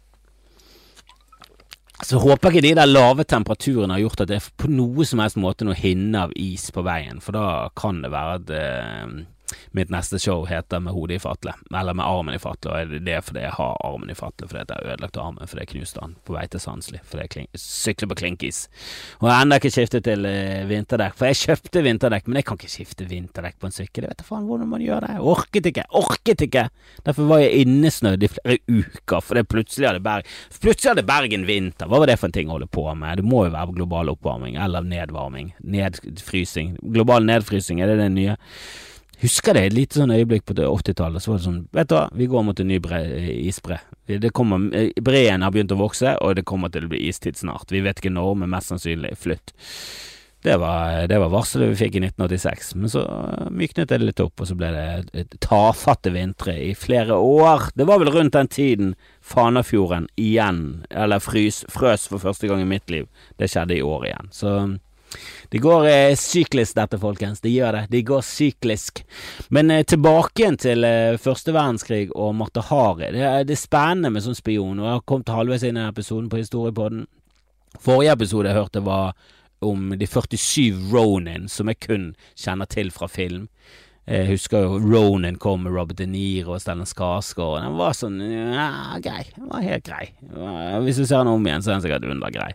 [2.06, 5.04] Så håper jeg ikke de der lave temperaturene har gjort at det er på noe
[5.08, 8.54] som helst måte noe hinne av is på veien, for da kan det være at
[8.56, 9.18] eh,
[9.76, 13.14] mitt neste show heter Med hodet i fatle, eller Med armen i fatle, og det
[13.16, 16.02] er fordi jeg har armen i fatle, fordi jeg har ødelagt armen fordi jeg knuste
[16.02, 18.62] den på vei til Sandsli, fordi jeg sykler på klinkis.
[19.20, 22.48] Og jeg har ennå ikke skiftet til uh, vinterdekk, for jeg kjøpte vinterdekk, men jeg
[22.48, 25.14] kan ikke skifte vinterdekk på en sykkel, jeg vet da faen hvordan man gjør det,
[25.16, 26.66] jeg orket ikke, orket ikke!
[27.06, 30.28] Derfor var jeg innesnødd i flere uker, for plutselig hadde, Berg,
[30.60, 33.20] plutselig hadde Bergen vinter, hva var det for en ting å holde på med?
[33.20, 38.38] Det må jo være global oppvarming, eller nedvarming, nedfrysing, global nedfrysing, er det det nye?
[39.20, 42.06] Husker det et lite sånn øyeblikk på 80-tallet, så var det sånn Vet du hva,
[42.16, 43.00] vi går mot en ny bre,
[43.44, 43.80] isbre.
[44.08, 47.36] Det kommer, eh, breen har begynt å vokse, og det kommer til å bli istid
[47.36, 47.68] snart.
[47.70, 49.52] Vi vet ikke når, men mest sannsynlig flytt.
[50.42, 53.02] Det var, det var varselet vi fikk i 1986, men så
[53.52, 57.68] myknet det litt opp, og så ble det tafatte vintre i flere år.
[57.76, 62.70] Det var vel rundt den tiden Fanafjorden igjen, eller frys, frøs for første gang i
[62.72, 63.10] mitt liv.
[63.36, 64.32] Det skjedde i år igjen.
[64.32, 64.54] Så
[65.50, 67.40] det går eh, syklisk dette, folkens.
[67.40, 67.82] Det gjør det.
[67.90, 69.02] Det går syklisk.
[69.48, 73.10] Men eh, tilbake igjen til eh, første verdenskrig og Marte Hari.
[73.16, 76.30] Det, det, er spennende med sånn spion, og jeg har kommet halvveis inn i episoden
[76.30, 77.04] på Historiepodden.
[77.80, 79.14] Forrige episode jeg hørte var
[79.60, 83.48] om de 47 Ronin, som jeg kun kjenner til fra film.
[84.10, 87.60] Jeg husker jo Ronin kom med Robert De Niro og Stellan Skarsgård.
[87.62, 89.26] Den var sånn ja, grei.
[89.36, 90.08] Den var helt grei.
[90.86, 92.50] Hvis du ser den om igjen, så er den sikkert undergrei.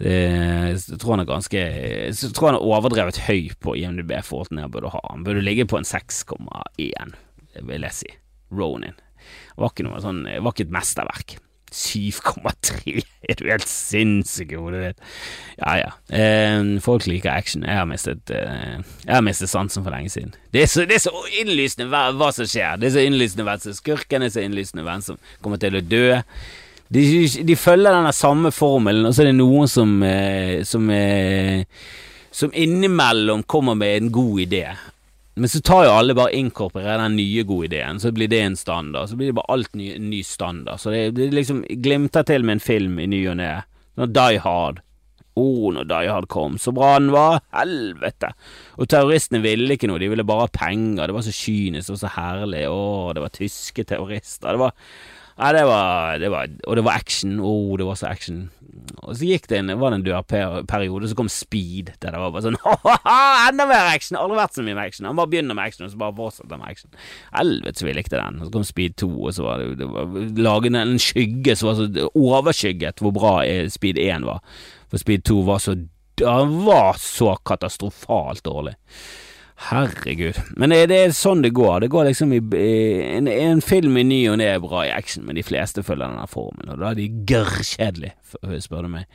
[0.00, 4.48] Eh, tror han er ganske Jeg tror han er overdrevet høy på IMDb i forhold
[4.48, 5.02] til det han burde ha.
[5.10, 7.14] Han burde ligge på en 6,1,
[7.68, 8.10] vil jeg si.
[8.50, 8.96] Ronin.
[8.96, 11.36] Det var ikke noe sånn Det var ikke et mesterverk.
[11.70, 12.96] 7,3
[13.30, 15.04] er du helt sinnssyk i hodet ditt?
[15.60, 15.90] Ja ja.
[16.10, 17.62] Eh, folk liker action.
[17.62, 20.34] Jeg har mistet eh, Jeg har mistet sansen for lenge siden.
[20.50, 22.80] Det er så, det er så innlysende hva, hva, som skjer.
[22.80, 25.62] Det er så innlysende hvem som er skurken, det er så innlysende hvem som kommer
[25.62, 26.08] til å dø.
[26.90, 27.02] De,
[27.46, 31.62] de, følger denne samme formelen, og så er det noen som, eh, som, eh,
[32.34, 34.64] som innimellom kommer med en god idé.
[35.38, 38.56] Men så tar jo alle bare inkorporerer den nye gode ideen, så blir det en
[38.58, 39.08] standard.
[39.08, 40.82] Så blir det bare alt ny, ny standard.
[40.82, 43.52] Så det, det liksom glimter til med en film i ny og ne.
[44.00, 44.82] Die Hard.
[45.40, 48.32] oh, når Die Hard kom, så bra den var, helvete.
[48.76, 52.00] Og terroristene ville ikke noe, de ville bare ha penger, det var så kynisk, og
[52.02, 54.74] så herlig, å, det var tyske terrorister, det var
[55.40, 57.38] ja, det var, det var, Og det var action.
[57.40, 58.50] Oh, det var så action.
[59.00, 61.94] Og så gikk det en, var det en dørperiode, så kom Speed.
[62.02, 63.16] Der det var bare sånn ha-ha,
[63.48, 64.18] Enda mer action!
[64.20, 65.08] Aldri vært så mye med action.
[65.08, 66.92] Han bare begynner med action, og så bare fortsetter med action.
[67.32, 68.40] Helvete så vi likte den.
[68.40, 71.70] Og så kom Speed 2, og så var det, det var, laget en skygge som
[71.70, 73.34] var så overskygget hvor bra
[73.72, 74.44] Speed 1 var.
[74.92, 75.78] For Speed 2 var så
[76.20, 78.74] var så katastrofalt dårlig.
[79.60, 80.38] Herregud.
[80.56, 81.82] Men det, er sånn det går.
[81.84, 82.40] Det går liksom i,
[83.18, 86.08] en, en, film i ny og ne er bra i action, men de fleste følger
[86.08, 88.14] denne formen, og da er de gørrkjedelige,
[88.64, 89.10] spør du meg.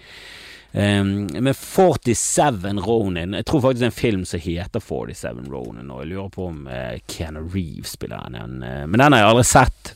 [0.75, 5.87] Um, med 47 Ronin Jeg tror faktisk det er en film som heter 47 Ronin,
[5.87, 8.59] og jeg lurer på om uh, Keanu Reeves spiller den.
[8.59, 9.93] Uh, men den har jeg aldri sett.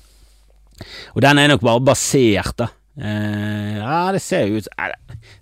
[1.14, 4.68] Og den er nok bare basert, da Uh, ja, det ser jo ut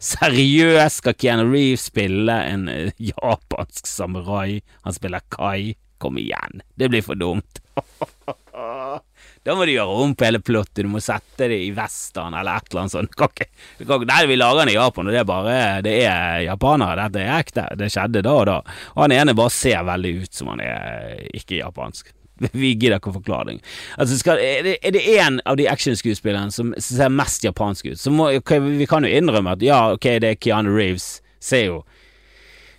[0.04, 4.62] Seriøst skal Keanu Reeves spille en uh, japansk samurai?
[4.86, 5.76] Han spiller Kai.
[5.98, 7.58] Kom igjen, det blir for dumt.
[9.48, 12.60] da må du gjøre om på hele plottet, du må sette det i western eller
[12.60, 13.15] et eller annet sånt.
[13.17, 13.48] Kan ikke,
[13.82, 17.24] kan, nei, vi lager den i Japan, og det er bare Det er japanere, dette
[17.26, 17.65] er ekte.
[17.82, 18.60] Det skjedde da og da.
[18.93, 22.13] Og han ene bare ser veldig ut som han er ikke japansk.
[22.62, 23.62] Vi gidder ikke å forklare det.
[23.97, 28.30] Altså, skal, er, det, én av de actionskuespillerne som ser mest japansk ut, så må
[28.38, 31.17] okay, Vi kan jo innrømme at ja, ok, det er Keanu Reeves.
[31.43, 31.82] Ser jo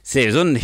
[0.09, 0.57] Ser jo sånn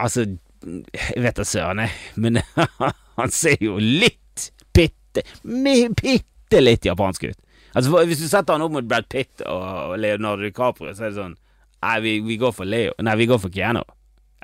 [0.00, 0.24] Altså,
[0.64, 2.40] jeg vet da søren, jeg, men
[3.20, 7.38] han ser jo litt bitte Bitte litt japansk ut.
[7.74, 11.18] Altså, Hvis du setter han opp mot Brad Pitt og Leonardo DiCaprio, så er det
[11.20, 11.36] sånn
[11.84, 12.94] Nei, vi, vi går for Leo.
[13.04, 13.82] Nei, vi går for Keanu.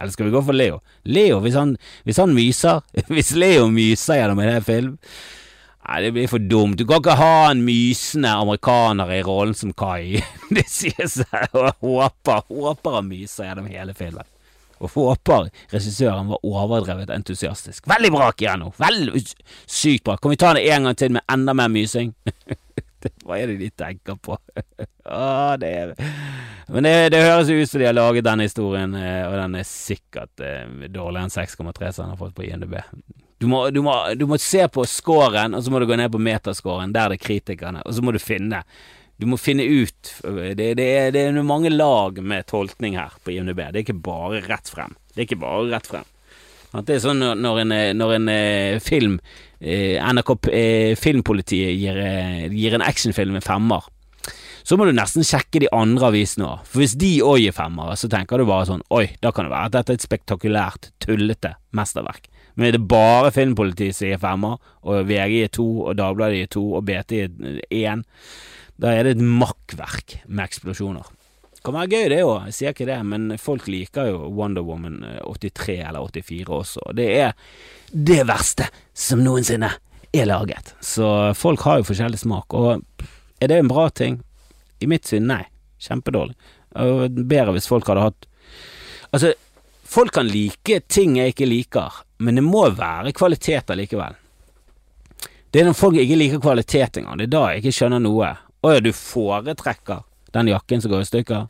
[0.00, 0.80] Eller skal vi gå for Leo?
[1.04, 1.76] Leo, hvis han,
[2.08, 2.80] hvis han myser
[3.12, 4.96] Hvis Leo myser gjennom en hel film
[5.90, 6.76] Nei, det blir for dumt.
[6.78, 10.20] Du kan ikke ha en mysende amerikaner i rollen som Kai.
[10.54, 11.56] Det sier seg.
[11.56, 14.28] Og håper, håper han myser gjennom hele filmen.
[14.78, 17.88] Og håper regissøren var overdrevet entusiastisk.
[17.90, 18.70] Veldig bra, Kiano!
[18.78, 19.24] Veldig
[19.66, 20.16] sykt bra.
[20.20, 22.14] Kan vi ta det en gang til med enda mer mysing?
[23.24, 24.36] Hva er det de tenker på?
[25.04, 25.94] ah, det er...
[26.70, 29.66] Men det, det, høres ut som de har laget denne historien, eh, og den er
[29.66, 32.76] sikkert eh, dårligere enn 6,3 som han har fått på INDB.
[33.40, 36.12] Du må, du, må, du må, se på scoren, og så må du gå ned
[36.12, 38.62] på metascoren, der det er kritikerne, og så må du finne
[39.20, 43.34] Du må finne ut Det, det, er, det er mange lag med tolkning her på
[43.34, 43.58] INDB.
[43.66, 44.94] Det er ikke bare rett frem.
[45.10, 46.09] Det er ikke bare rett frem.
[46.70, 49.16] Det er sånn når en, når en eh, film
[49.60, 53.84] Eh, NRK eh, Filmpolitiet gir, eh, gir en actionfilm en femmer,
[54.64, 56.62] så må du nesten sjekke de andre avisene òg.
[56.64, 59.52] For hvis de òg gir femmere, så tenker du bare sånn Oi, da kan det
[59.52, 62.30] være at dette er et spektakulært, tullete mesterverk.
[62.56, 66.52] Men er det bare Filmpolitiet som gir femmer, og VG gir to, og Dagbladet gir
[66.56, 68.04] to, og BT gir én,
[68.80, 71.04] da er det et makkverk med eksplosjoner.
[71.64, 75.02] Kan være gøy, det òg, jeg sier ikke det, men folk liker jo Wonder Woman
[75.26, 76.86] 83 eller 84 også.
[76.96, 77.34] Det er
[77.92, 79.68] det verste som noensinne
[80.12, 80.72] er laget.
[80.80, 81.04] Så
[81.36, 82.80] folk har jo forskjellig smak, og
[83.40, 84.22] er det en bra ting?
[84.80, 85.42] I mitt syn, nei.
[85.80, 86.34] Kjempedårlig.
[87.20, 88.26] Bedre hvis folk hadde hatt
[89.10, 89.32] Altså,
[89.82, 94.14] folk kan like ting jeg ikke liker, men det må være kvaliteter likevel.
[95.50, 98.28] Det er når folk ikke liker kvalitet engang, det er da jeg ikke skjønner noe.
[98.62, 100.04] Å ja, du foretrekker
[100.36, 101.48] den jakken som går i stykker?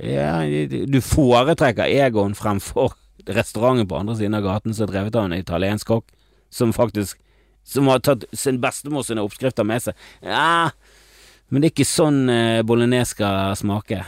[0.00, 0.40] Ja,
[0.88, 2.94] du foretrekker Egon fremfor
[3.28, 6.08] restauranten på andre siden av gaten som er drevet av en italiensk kokk,
[6.50, 7.18] som faktisk
[7.64, 9.94] Som har tatt sin bestemor sine oppskrifter med seg.
[10.18, 10.72] Ja,
[11.46, 14.00] men det er ikke sånn eh, bolognese skal smake.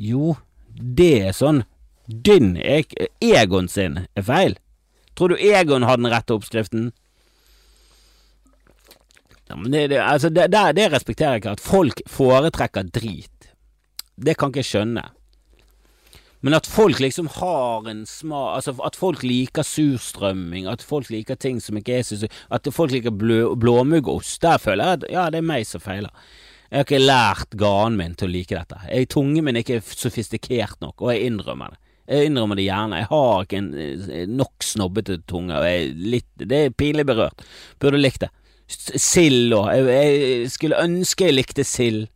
[0.00, 0.38] Jo,
[0.72, 1.66] det er sånn.
[2.08, 4.56] Din, Egon sin, er feil.
[5.12, 6.94] Tror du Egon har den rette oppskriften?
[9.54, 13.52] Ja, men det, det, altså det, det, respekterer jeg ikke, at folk foretrekker drit.
[14.18, 15.04] Det kan ikke jeg skjønne.
[16.44, 21.38] Men at folk liksom har en smak Altså at folk liker surstrømming, at folk liker
[21.40, 25.30] ting som ikke er så At folk liker blå, blåmuggost, der føler jeg at ja,
[25.30, 26.10] det er meg som feiler.
[26.68, 28.82] Jeg har ikke lært ganen min til å like dette.
[28.90, 31.80] Jeg, tungen min er ikke sofistikert nok, og jeg innrømmer det.
[32.10, 33.00] Jeg innrømmer det gjerne.
[33.04, 37.06] Jeg har ikke en eh, nok snobbete tunge, og jeg er litt Det er pinlig
[37.06, 37.46] berørt.
[37.78, 38.34] Burde likt det.
[38.66, 39.70] Sild òg.
[39.76, 42.06] Jeg, jeg, skulle ønske jeg likte sild.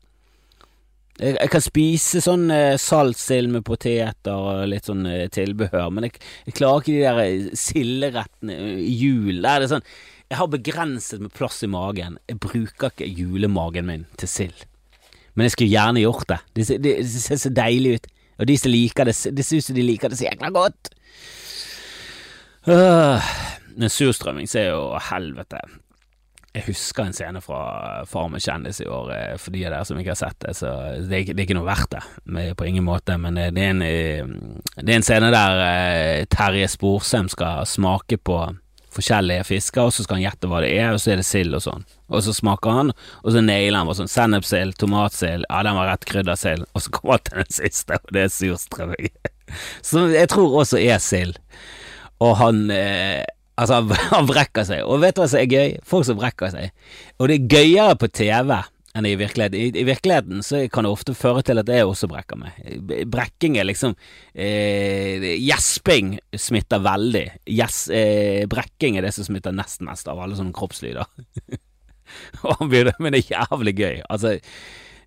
[1.19, 6.07] Jeg, jeg, kan spise sånn eh, saltsild med poteter og litt sånn eh, tilbehør, men
[6.07, 9.43] jeg, jeg, klarer ikke de der eh, silderettene i jul.
[9.43, 9.87] Der er sånn
[10.29, 12.21] Jeg har begrenset med plass i magen.
[12.31, 14.69] Jeg bruker ikke julemagen min til sild.
[15.35, 16.39] Men jeg skulle gjerne gjort det.
[16.55, 18.09] Det, det, det ser så deilig ut.
[18.39, 20.91] Og de som liker det, det ser ut som de liker det så jækla godt.
[22.69, 23.29] Øh,
[23.79, 25.63] men surstrømming så er jo helvete
[26.59, 29.89] jeg husker en scene fra Far med kjendis i år, eh, for de av dere
[29.89, 30.55] som ikke har sett det.
[30.59, 30.71] Så
[31.09, 33.19] det er, ikke, det er ikke noe verdt det, på ingen måte.
[33.21, 38.43] Men det er en, det er en scene der Terje Sporsem skal smake på
[38.99, 41.57] forskjellige fisker, og så skal han gjette hva det er, og så er det sild
[41.57, 41.85] og sånn.
[42.09, 42.93] Og så smaker han,
[43.23, 46.95] og så nailer han bare sånn sennepsild, tomatsild, ja, den var rett kryddersild, og så
[46.95, 49.11] kommer han til den siste, og det er surstrømming.
[49.89, 51.39] Som jeg tror også er sild.
[52.25, 53.23] Og han eh,
[53.59, 53.83] Altså,
[54.15, 55.79] han brekker seg, og vet du hva som er gøy?
[55.87, 56.75] Folk som brekker seg.
[57.19, 58.53] Og det er gøyere på TV
[58.97, 59.59] enn i virkeligheten.
[59.59, 62.57] I, I, virkeligheten så kan det ofte føre til at jeg også brekker meg.
[63.11, 63.95] Brekking er liksom
[64.33, 67.25] eh, Gjesping smitter veldig.
[67.53, 71.07] Yes, eh, brekking er det som smitter nest mest av alle sånne kroppslyder.
[73.03, 73.97] men det er jævlig gøy.
[74.09, 74.39] Altså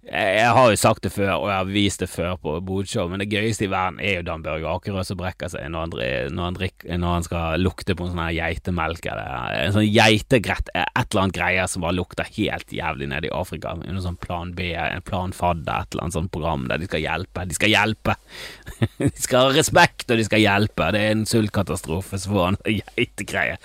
[0.01, 3.21] jeg har jo sagt det før, og jeg har vist det før på bodshow, men
[3.21, 5.91] det gøyeste i verden er jo Dan Børge Akerø som brekker seg når han,
[6.33, 9.85] når, han drikker, når han, skal lukte på en sånn her geitemelk eller en sånn
[9.85, 13.75] geitegrett, et eller annet greier som bare lukter helt jævlig nede i Afrika.
[13.77, 17.05] En sånn Plan B, en Plan Fadder, et eller annet sånt program der de skal
[17.05, 17.45] hjelpe.
[17.45, 18.17] De skal hjelpe!
[19.03, 20.89] de skal ha respekt, og de skal hjelpe.
[20.97, 23.61] Det er en sultkatastrofe, så får han geitegreie.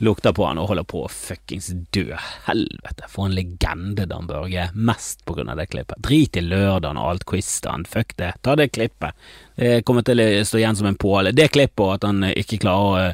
[0.00, 2.08] Lukter på han og holder på å fuckings dø.
[2.48, 4.70] Helvete, for en legende Dan Børge.
[4.72, 6.00] Mest på grunn av det klippet.
[6.06, 9.26] Drit i lørdagen og alt quizene, fuck det, ta det klippet.
[9.54, 11.34] Det kommer til å stå igjen som en påle.
[11.36, 13.12] Det klippet og at han ikke klarer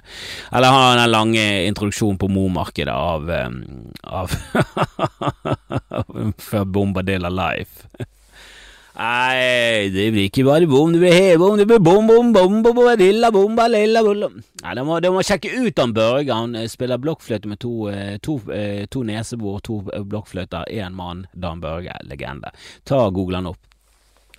[0.54, 3.28] Eller har den lange introduksjonen på Mo-markedet av,
[4.04, 4.32] av
[6.50, 7.88] Før Bombadilla Life.
[8.98, 12.74] Nei, det blir ikke bare bom, det blir hebom, det blir bom, bom, bom, bom,
[12.74, 14.40] bom, lilla, bomba, lilla, bom.
[14.64, 16.34] Nei, de må, de må sjekke ut han Børge.
[16.34, 21.26] Han eh, spiller blokkfløyte med to, eh, to, eh, to nesebor, to blokkfløyter, én mann.
[21.32, 22.50] Dan Børge, legende.
[22.84, 23.62] Ta og Google han opp.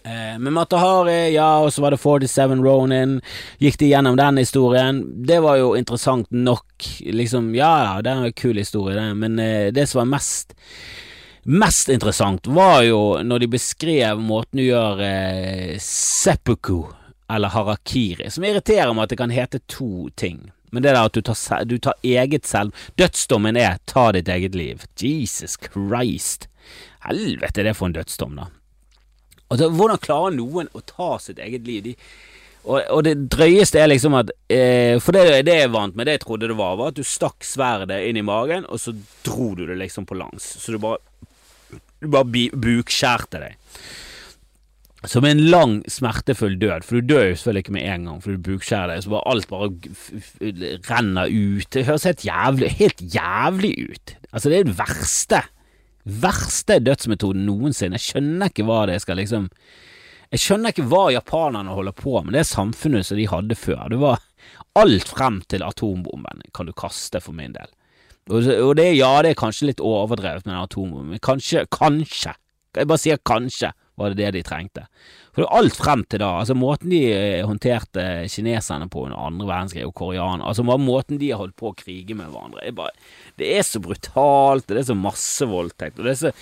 [0.03, 3.19] Eh, med Matahari, ja, og så var det 47 Ronin.
[3.61, 5.03] Gikk de gjennom den historien?
[5.27, 7.53] Det var jo interessant nok, liksom.
[7.55, 10.57] Ja, ja, det er en kul historie, det, men eh, det som var mest
[11.43, 16.83] Mest interessant var jo når de beskrev måten du gjør eh, seppuku,
[17.31, 20.51] eller harakiri, som irriterer meg at det kan hete to ting.
[20.71, 24.55] Men det der at du tar, du tar eget selv Dødsdommen er ta ditt eget
[24.55, 24.85] liv.
[24.95, 26.47] Jesus Christ.
[27.07, 28.51] Helvete, det er for en dødsdom, da.
[29.51, 31.81] Altså, hvordan klarer noen å ta sitt eget liv?
[31.89, 31.95] De,
[32.63, 36.19] og, og, det drøyeste er liksom at eh, For det, det jeg vant med, det
[36.19, 38.93] jeg trodde det var, var at du stakk sverdet inn i magen, og så
[39.25, 40.45] dro du det liksom på langs.
[40.61, 41.01] Så du bare
[42.01, 43.57] du bare bukskjærte deg.
[45.09, 48.35] Som en lang, smertefull død, for du dør jo selvfølgelig ikke med en gang, for
[48.35, 49.69] du bukskjærer deg, så bare alt bare
[50.91, 51.69] renner ut.
[51.73, 54.13] Det høres helt jævlig, helt jævlig ut.
[54.29, 55.41] Altså, det er den verste,
[56.05, 57.97] verste dødsmetoden noensinne.
[57.97, 59.49] Jeg skjønner ikke hva det skal liksom
[60.31, 63.89] Jeg skjønner ikke hva japanerne holder på med, det samfunnet som de hadde før.
[63.91, 64.21] Det var
[64.79, 67.67] alt frem til atombomben kan du kaste, for min del.
[68.31, 72.35] Og det, ja, det er kanskje litt overdrevet med den atombomben, men kanskje, kanskje,
[72.77, 74.85] jeg bare sier kanskje, var det det de trengte.
[75.35, 79.85] For alt frem til da, altså måten de eh, håndterte kineserne på under andre verdenskrig,
[79.87, 82.95] og koreanere, altså måten de holdt på å krige med hverandre, er bare,
[83.39, 86.33] det er så brutalt, det er så massevoldtekt, og det er så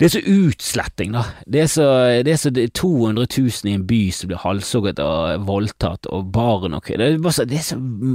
[0.00, 1.26] det er så utsletting, da.
[1.44, 1.86] Det er så,
[2.24, 6.78] det er så 200 000 i en by som blir halshugget og voldtatt, og barn
[6.78, 7.60] og det er, så, det,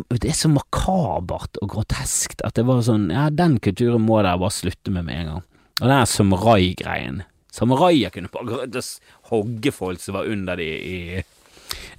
[0.10, 4.42] det er så makabert og groteskt at det var sånn Ja, den kulturen må dere
[4.42, 5.46] bare slutte med med en gang.
[5.84, 7.22] Og den samurai-greien.
[7.54, 8.82] Samuraier kunne bare
[9.30, 11.00] hogge folk som var under de i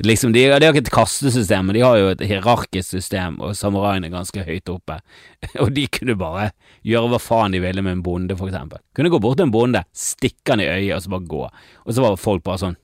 [0.04, 3.56] liksom, de, de, har ikke et kastesystem, men de har jo et hierarkisk system, og
[3.58, 4.98] samuraiene er ganske høyt oppe.
[5.62, 6.50] og de kunne bare
[6.86, 8.82] gjøre hva faen de ville med en bonde, for eksempel.
[8.96, 11.42] Kunne gå bort til en bonde, stikke han i øyet, og så bare gå.
[11.84, 12.80] Og så var folk bare sånn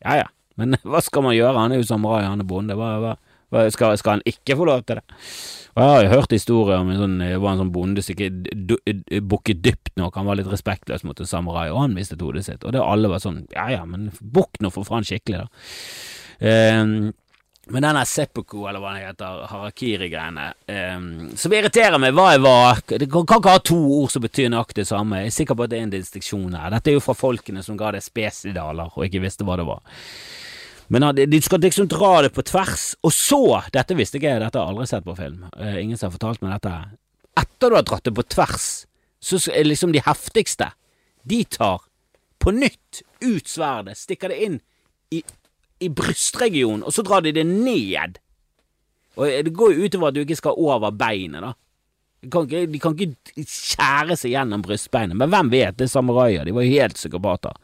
[0.00, 0.28] Ja ja,
[0.60, 3.16] men hva skal man gjøre, han er jo samurai, han er bonde, hva, hva,
[3.50, 5.04] skal, skal, han ikke få lov til det?
[5.70, 8.16] Og jeg har jo hørt historier om en sånn, det var en sånn bonde som
[8.16, 12.44] ikke bukket dypt nok, han var litt respektløs mot en samurai, og han mistet hodet
[12.46, 15.50] sitt, og det alle var sånn ja ja, men bukk nå for faen skikkelig, da.
[16.40, 17.12] Um,
[17.70, 20.46] men denne seppuku, eller hva det heter, harakiri-greiene,
[20.96, 21.08] um,
[21.38, 24.82] som irriterer meg hva jeg var Det kan ikke ha to ord som betyr nøyaktig
[24.82, 25.20] det samme.
[25.22, 26.72] Jeg er sikker på at det er en distinksjon her.
[26.74, 30.00] Dette er jo fra folkene som ga det spesidaler og ikke visste hva det var.
[30.90, 34.58] Men de skal liksom dra det på tvers, og så Dette visste ikke jeg, dette
[34.58, 35.44] har jeg aldri sett på film.
[35.54, 36.72] Uh, ingen som har fortalt meg dette.
[37.38, 38.70] Etter du har dratt det på tvers,
[39.22, 40.72] så er liksom de heftigste
[41.28, 41.84] De tar
[42.40, 44.58] på nytt ut sverdet, stikker det inn
[45.14, 45.20] i
[45.80, 48.20] i brystregionen, og så drar de det ned.
[49.16, 51.54] Og Det går jo utover at du ikke skal over beinet, da.
[52.20, 55.92] De kan, ikke, de kan ikke skjære seg gjennom brystbeinet, men hvem vet, det er
[55.94, 57.54] samuraier, de var jo helt psykopater.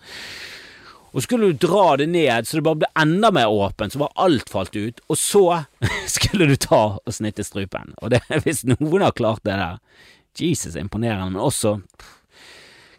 [1.16, 4.12] Og skulle du dra det ned så det bare ble enda mer åpent, så var
[4.20, 5.44] alt falt ut, og så
[6.16, 7.94] skulle du ta og snitte strupen.
[8.04, 9.80] Og det, hvis noen har klart det der,
[10.36, 11.78] Jesus, imponerende, men også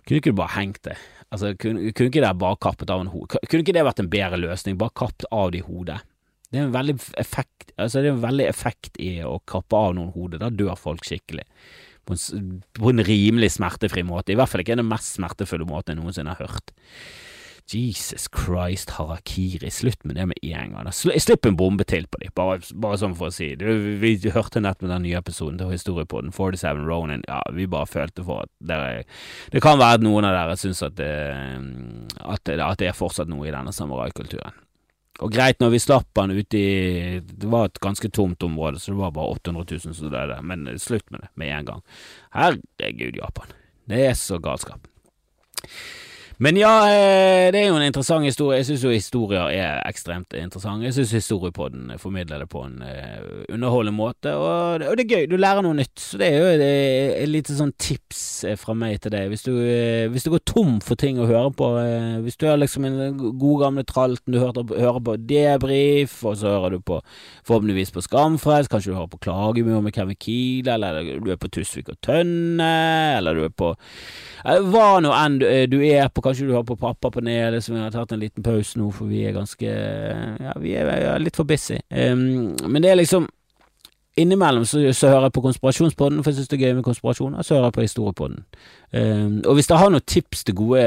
[0.07, 0.95] Kunne ikke du bare hengt det?
[1.30, 3.41] Altså, kunne, kunne ikke det bare kappet av en hode?
[3.51, 4.78] Kunne ikke det vært en bedre løsning?
[4.80, 5.97] Bare kappet av de hodet?
[6.47, 9.91] Det er en veldig effekt Altså, det er en veldig effekt i å kappe av
[9.93, 10.39] noen hodet.
[10.41, 11.43] Da dør folk skikkelig.
[12.07, 12.15] På
[12.89, 14.34] en rimelig smertefri måte.
[14.34, 16.74] I hvert fall ikke den mest smertefulle måten jeg noensinne har hørt.
[17.68, 20.89] Jesus Christ, harakiri, slutt med det med en gang.
[20.95, 23.49] Slipp en bombe til på dem, bare, bare sånn for å si.
[23.59, 23.74] det.
[23.99, 27.26] Vi hørte nett med den nye episoden til Historiepodden, 47 Ronin.
[27.28, 29.03] Ja, vi bare følte for at dere
[29.51, 33.49] Det kan være at noen av dere syns at, at, at det er fortsatt noe
[33.49, 34.63] i denne samuraikulturen.
[35.26, 38.93] Og greit, når vi slapp han ute i Det var et ganske tomt område, så
[38.93, 41.88] det var bare 800 000 som døde, men slutt med det med en gang.
[42.38, 43.55] Herregud, Japan.
[43.89, 44.88] Det er så galskap.
[46.38, 48.60] Men ja, eh, det er jo en interessant historie.
[48.60, 50.86] Jeg syns jo historier er ekstremt interessante.
[50.86, 55.26] Jeg syns historiepodden formidler det på en uh, underholdende måte, og, det er gøy.
[55.32, 55.96] Du lærer noe nytt.
[55.98, 59.32] Så det er jo et lite sånn tips eh, fra meg til deg.
[59.32, 59.52] Hvis du,
[60.14, 61.72] hvis du går tom for ting å høre på,
[62.22, 66.54] hvis du har liksom en god gamle tralten du hører, hører på debrief, og så
[66.54, 67.00] hører du på
[67.50, 71.50] forhåpentligvis på Skamfrelst, kanskje du hører på Klagemur med Kevin Kiel, eller du er på
[71.50, 72.72] Tusvik og Tønne,
[73.18, 73.74] eller du er på
[74.46, 77.80] Hva nå enn du er på Kanskje du har på pappa på nede, så vi
[77.80, 79.71] har tatt en liten pause nå, for vi er ganske
[80.43, 81.80] Ja, vi er litt for busy.
[81.88, 83.30] Um, men det er liksom
[84.18, 87.41] Innimellom så, så, hører jeg på Konspirasjonspodden, for jeg synes det er gøy med konspirasjoner.
[87.45, 88.39] Så hører jeg på Historiepodden.
[88.88, 90.82] Um, og hvis dere har noen tips til gode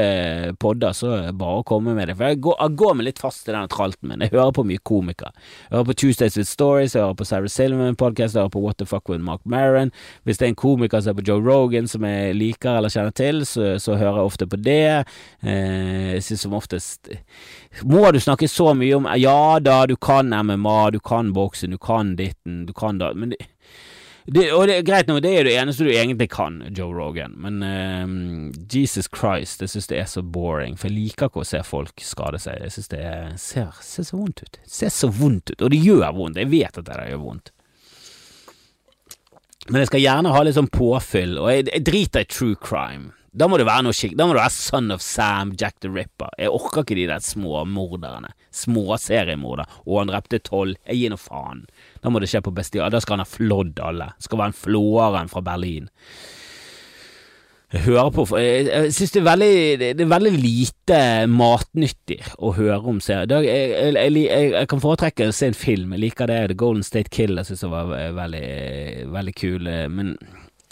[0.59, 2.17] podder, så bare å komme med det.
[2.19, 4.25] For jeg går, jeg går meg litt fast i denne tralten min.
[4.25, 5.31] Jeg hører på mye komikere.
[5.69, 8.65] Jeg hører på Tuesdays with Stories, jeg hører på Sarah Silverman podcast, jeg hører på
[8.65, 9.93] What the Fuck with Mark Maron.
[10.25, 13.15] Hvis det er en komiker som er på Joe Rogan som jeg liker eller kjenner
[13.15, 14.83] til, så, så hører jeg ofte på det.
[15.45, 17.13] Uh, jeg synes som oftest
[17.87, 21.79] Må du snakke så mye om Ja da, du kan MMA, du kan boksen, du
[21.81, 23.39] kan ditten, du kan da men det,
[24.25, 27.33] det, og det er greit nok, det er det eneste du egentlig kan, Joe Rogan,
[27.41, 31.47] men uh, Jesus Christ, jeg synes det er så boring, for jeg liker ikke å
[31.47, 32.59] se folk skade seg.
[32.61, 34.59] Jeg synes det er, ser, ser, så vondt ut.
[34.61, 36.37] Det ser så vondt ut, og det gjør vondt.
[36.37, 37.51] Jeg vet at det gjør vondt.
[39.69, 43.11] Men jeg skal gjerne ha litt sånn påfyll, og jeg, jeg driter i true crime.
[43.31, 44.17] Da må det være noe skikk.
[44.19, 46.33] Da må det være Son of Sam, Jack the Ripper.
[46.35, 48.33] Jeg orker ikke de der små morderne.
[48.51, 49.69] Små seriemorder.
[49.85, 50.75] Og han drepte tolv.
[50.83, 51.63] Jeg gir nå faen.
[52.03, 52.91] Da må det skje på bestial.
[52.91, 54.09] Da skal han ha flådd alle.
[54.19, 55.87] Skal være en flåeren fra Berlin.
[57.71, 61.01] Jeg hører på Jeg, synes det er, veldig, det er veldig lite
[61.31, 63.47] matnyttig å høre om serier.
[63.47, 65.95] Jeg, jeg, jeg, kan foretrekke å se en film.
[65.95, 66.41] Jeg liker det.
[66.51, 68.47] The Golden State Kill jeg synes det var veldig,
[69.15, 69.71] veldig kul.
[69.87, 70.17] Men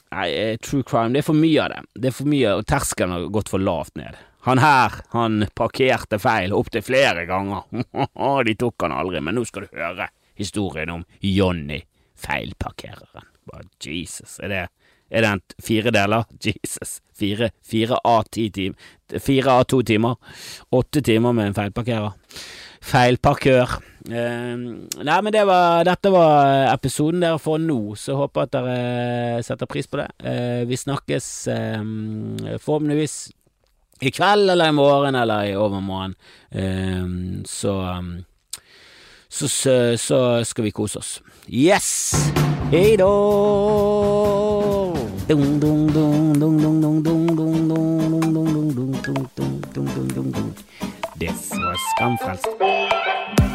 [0.10, 1.82] Nei, eh, true crime, det er for mye av det.
[2.02, 4.18] Det er for mye, og terskelen har gått for lavt ned.
[4.48, 7.68] Han her, han parkerte feil opptil flere ganger.
[8.48, 11.82] De tok han aldri, men nå skal du høre historien om Johnny,
[12.18, 13.28] feilparkereren.
[13.84, 14.64] Jesus, er det,
[15.10, 16.26] er det en fire deler?
[16.48, 17.00] Jesus.
[17.20, 18.90] Fire, fire av ti timer.
[19.20, 20.16] Fire av to timer.
[20.72, 22.16] Åtte timer med en feilparkerer.
[22.86, 23.80] Feilparkør.
[24.10, 29.44] Uh, nei, men det var, dette var episoden dere får nå, så håper at dere
[29.46, 30.08] setter pris på det.
[30.24, 33.18] Uh, vi snakkes um, forhåpentligvis
[34.00, 36.16] i kveld eller i morgen eller i overmorgen.
[36.56, 38.14] Uh, så, um,
[39.30, 41.20] så, så, så skal vi kose oss.
[41.50, 42.16] Yes!
[42.72, 43.10] Hei da!
[51.20, 53.49] This was Skamfrelst.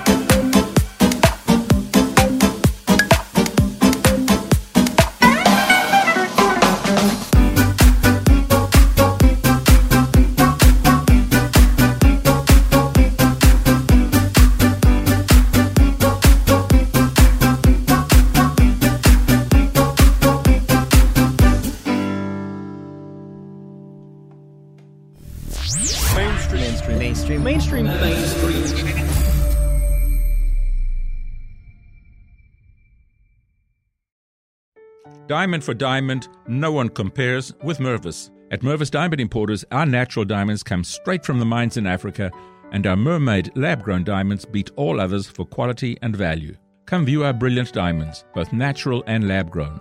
[35.27, 38.31] Diamond for diamond, no one compares with Mervis.
[38.51, 42.31] At Mervis Diamond Importers, our natural diamonds come straight from the mines in Africa,
[42.73, 46.55] and our mermaid lab grown diamonds beat all others for quality and value.
[46.85, 49.81] Come view our brilliant diamonds, both natural and lab grown.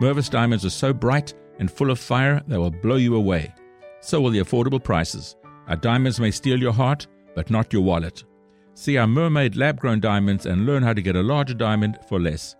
[0.00, 3.52] Mervis diamonds are so bright and full of fire they will blow you away.
[4.00, 5.36] So will the affordable prices.
[5.66, 8.24] Our diamonds may steal your heart, but not your wallet.
[8.72, 12.18] See our mermaid lab grown diamonds and learn how to get a larger diamond for
[12.18, 12.56] less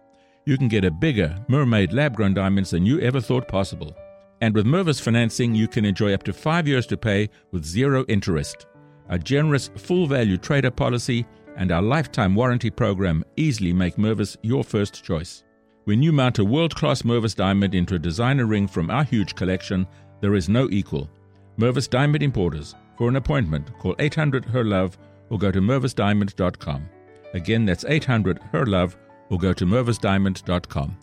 [0.48, 3.94] you can get a bigger mermaid lab grown diamonds than you ever thought possible.
[4.40, 8.06] And with Mervis financing, you can enjoy up to five years to pay with zero
[8.08, 8.64] interest.
[9.10, 11.26] A generous full value trader policy
[11.56, 15.44] and our lifetime warranty program easily make Mervis your first choice.
[15.84, 19.34] When you mount a world class Mervis diamond into a designer ring from our huge
[19.34, 19.86] collection,
[20.22, 21.10] there is no equal.
[21.58, 22.74] Mervis Diamond Importers.
[22.96, 24.96] For an appointment, call 800 Her Love
[25.28, 26.88] or go to mervisdiamond.com.
[27.34, 28.96] Again, that's 800 Her Love
[29.30, 30.96] or go to mervisdiamond.com.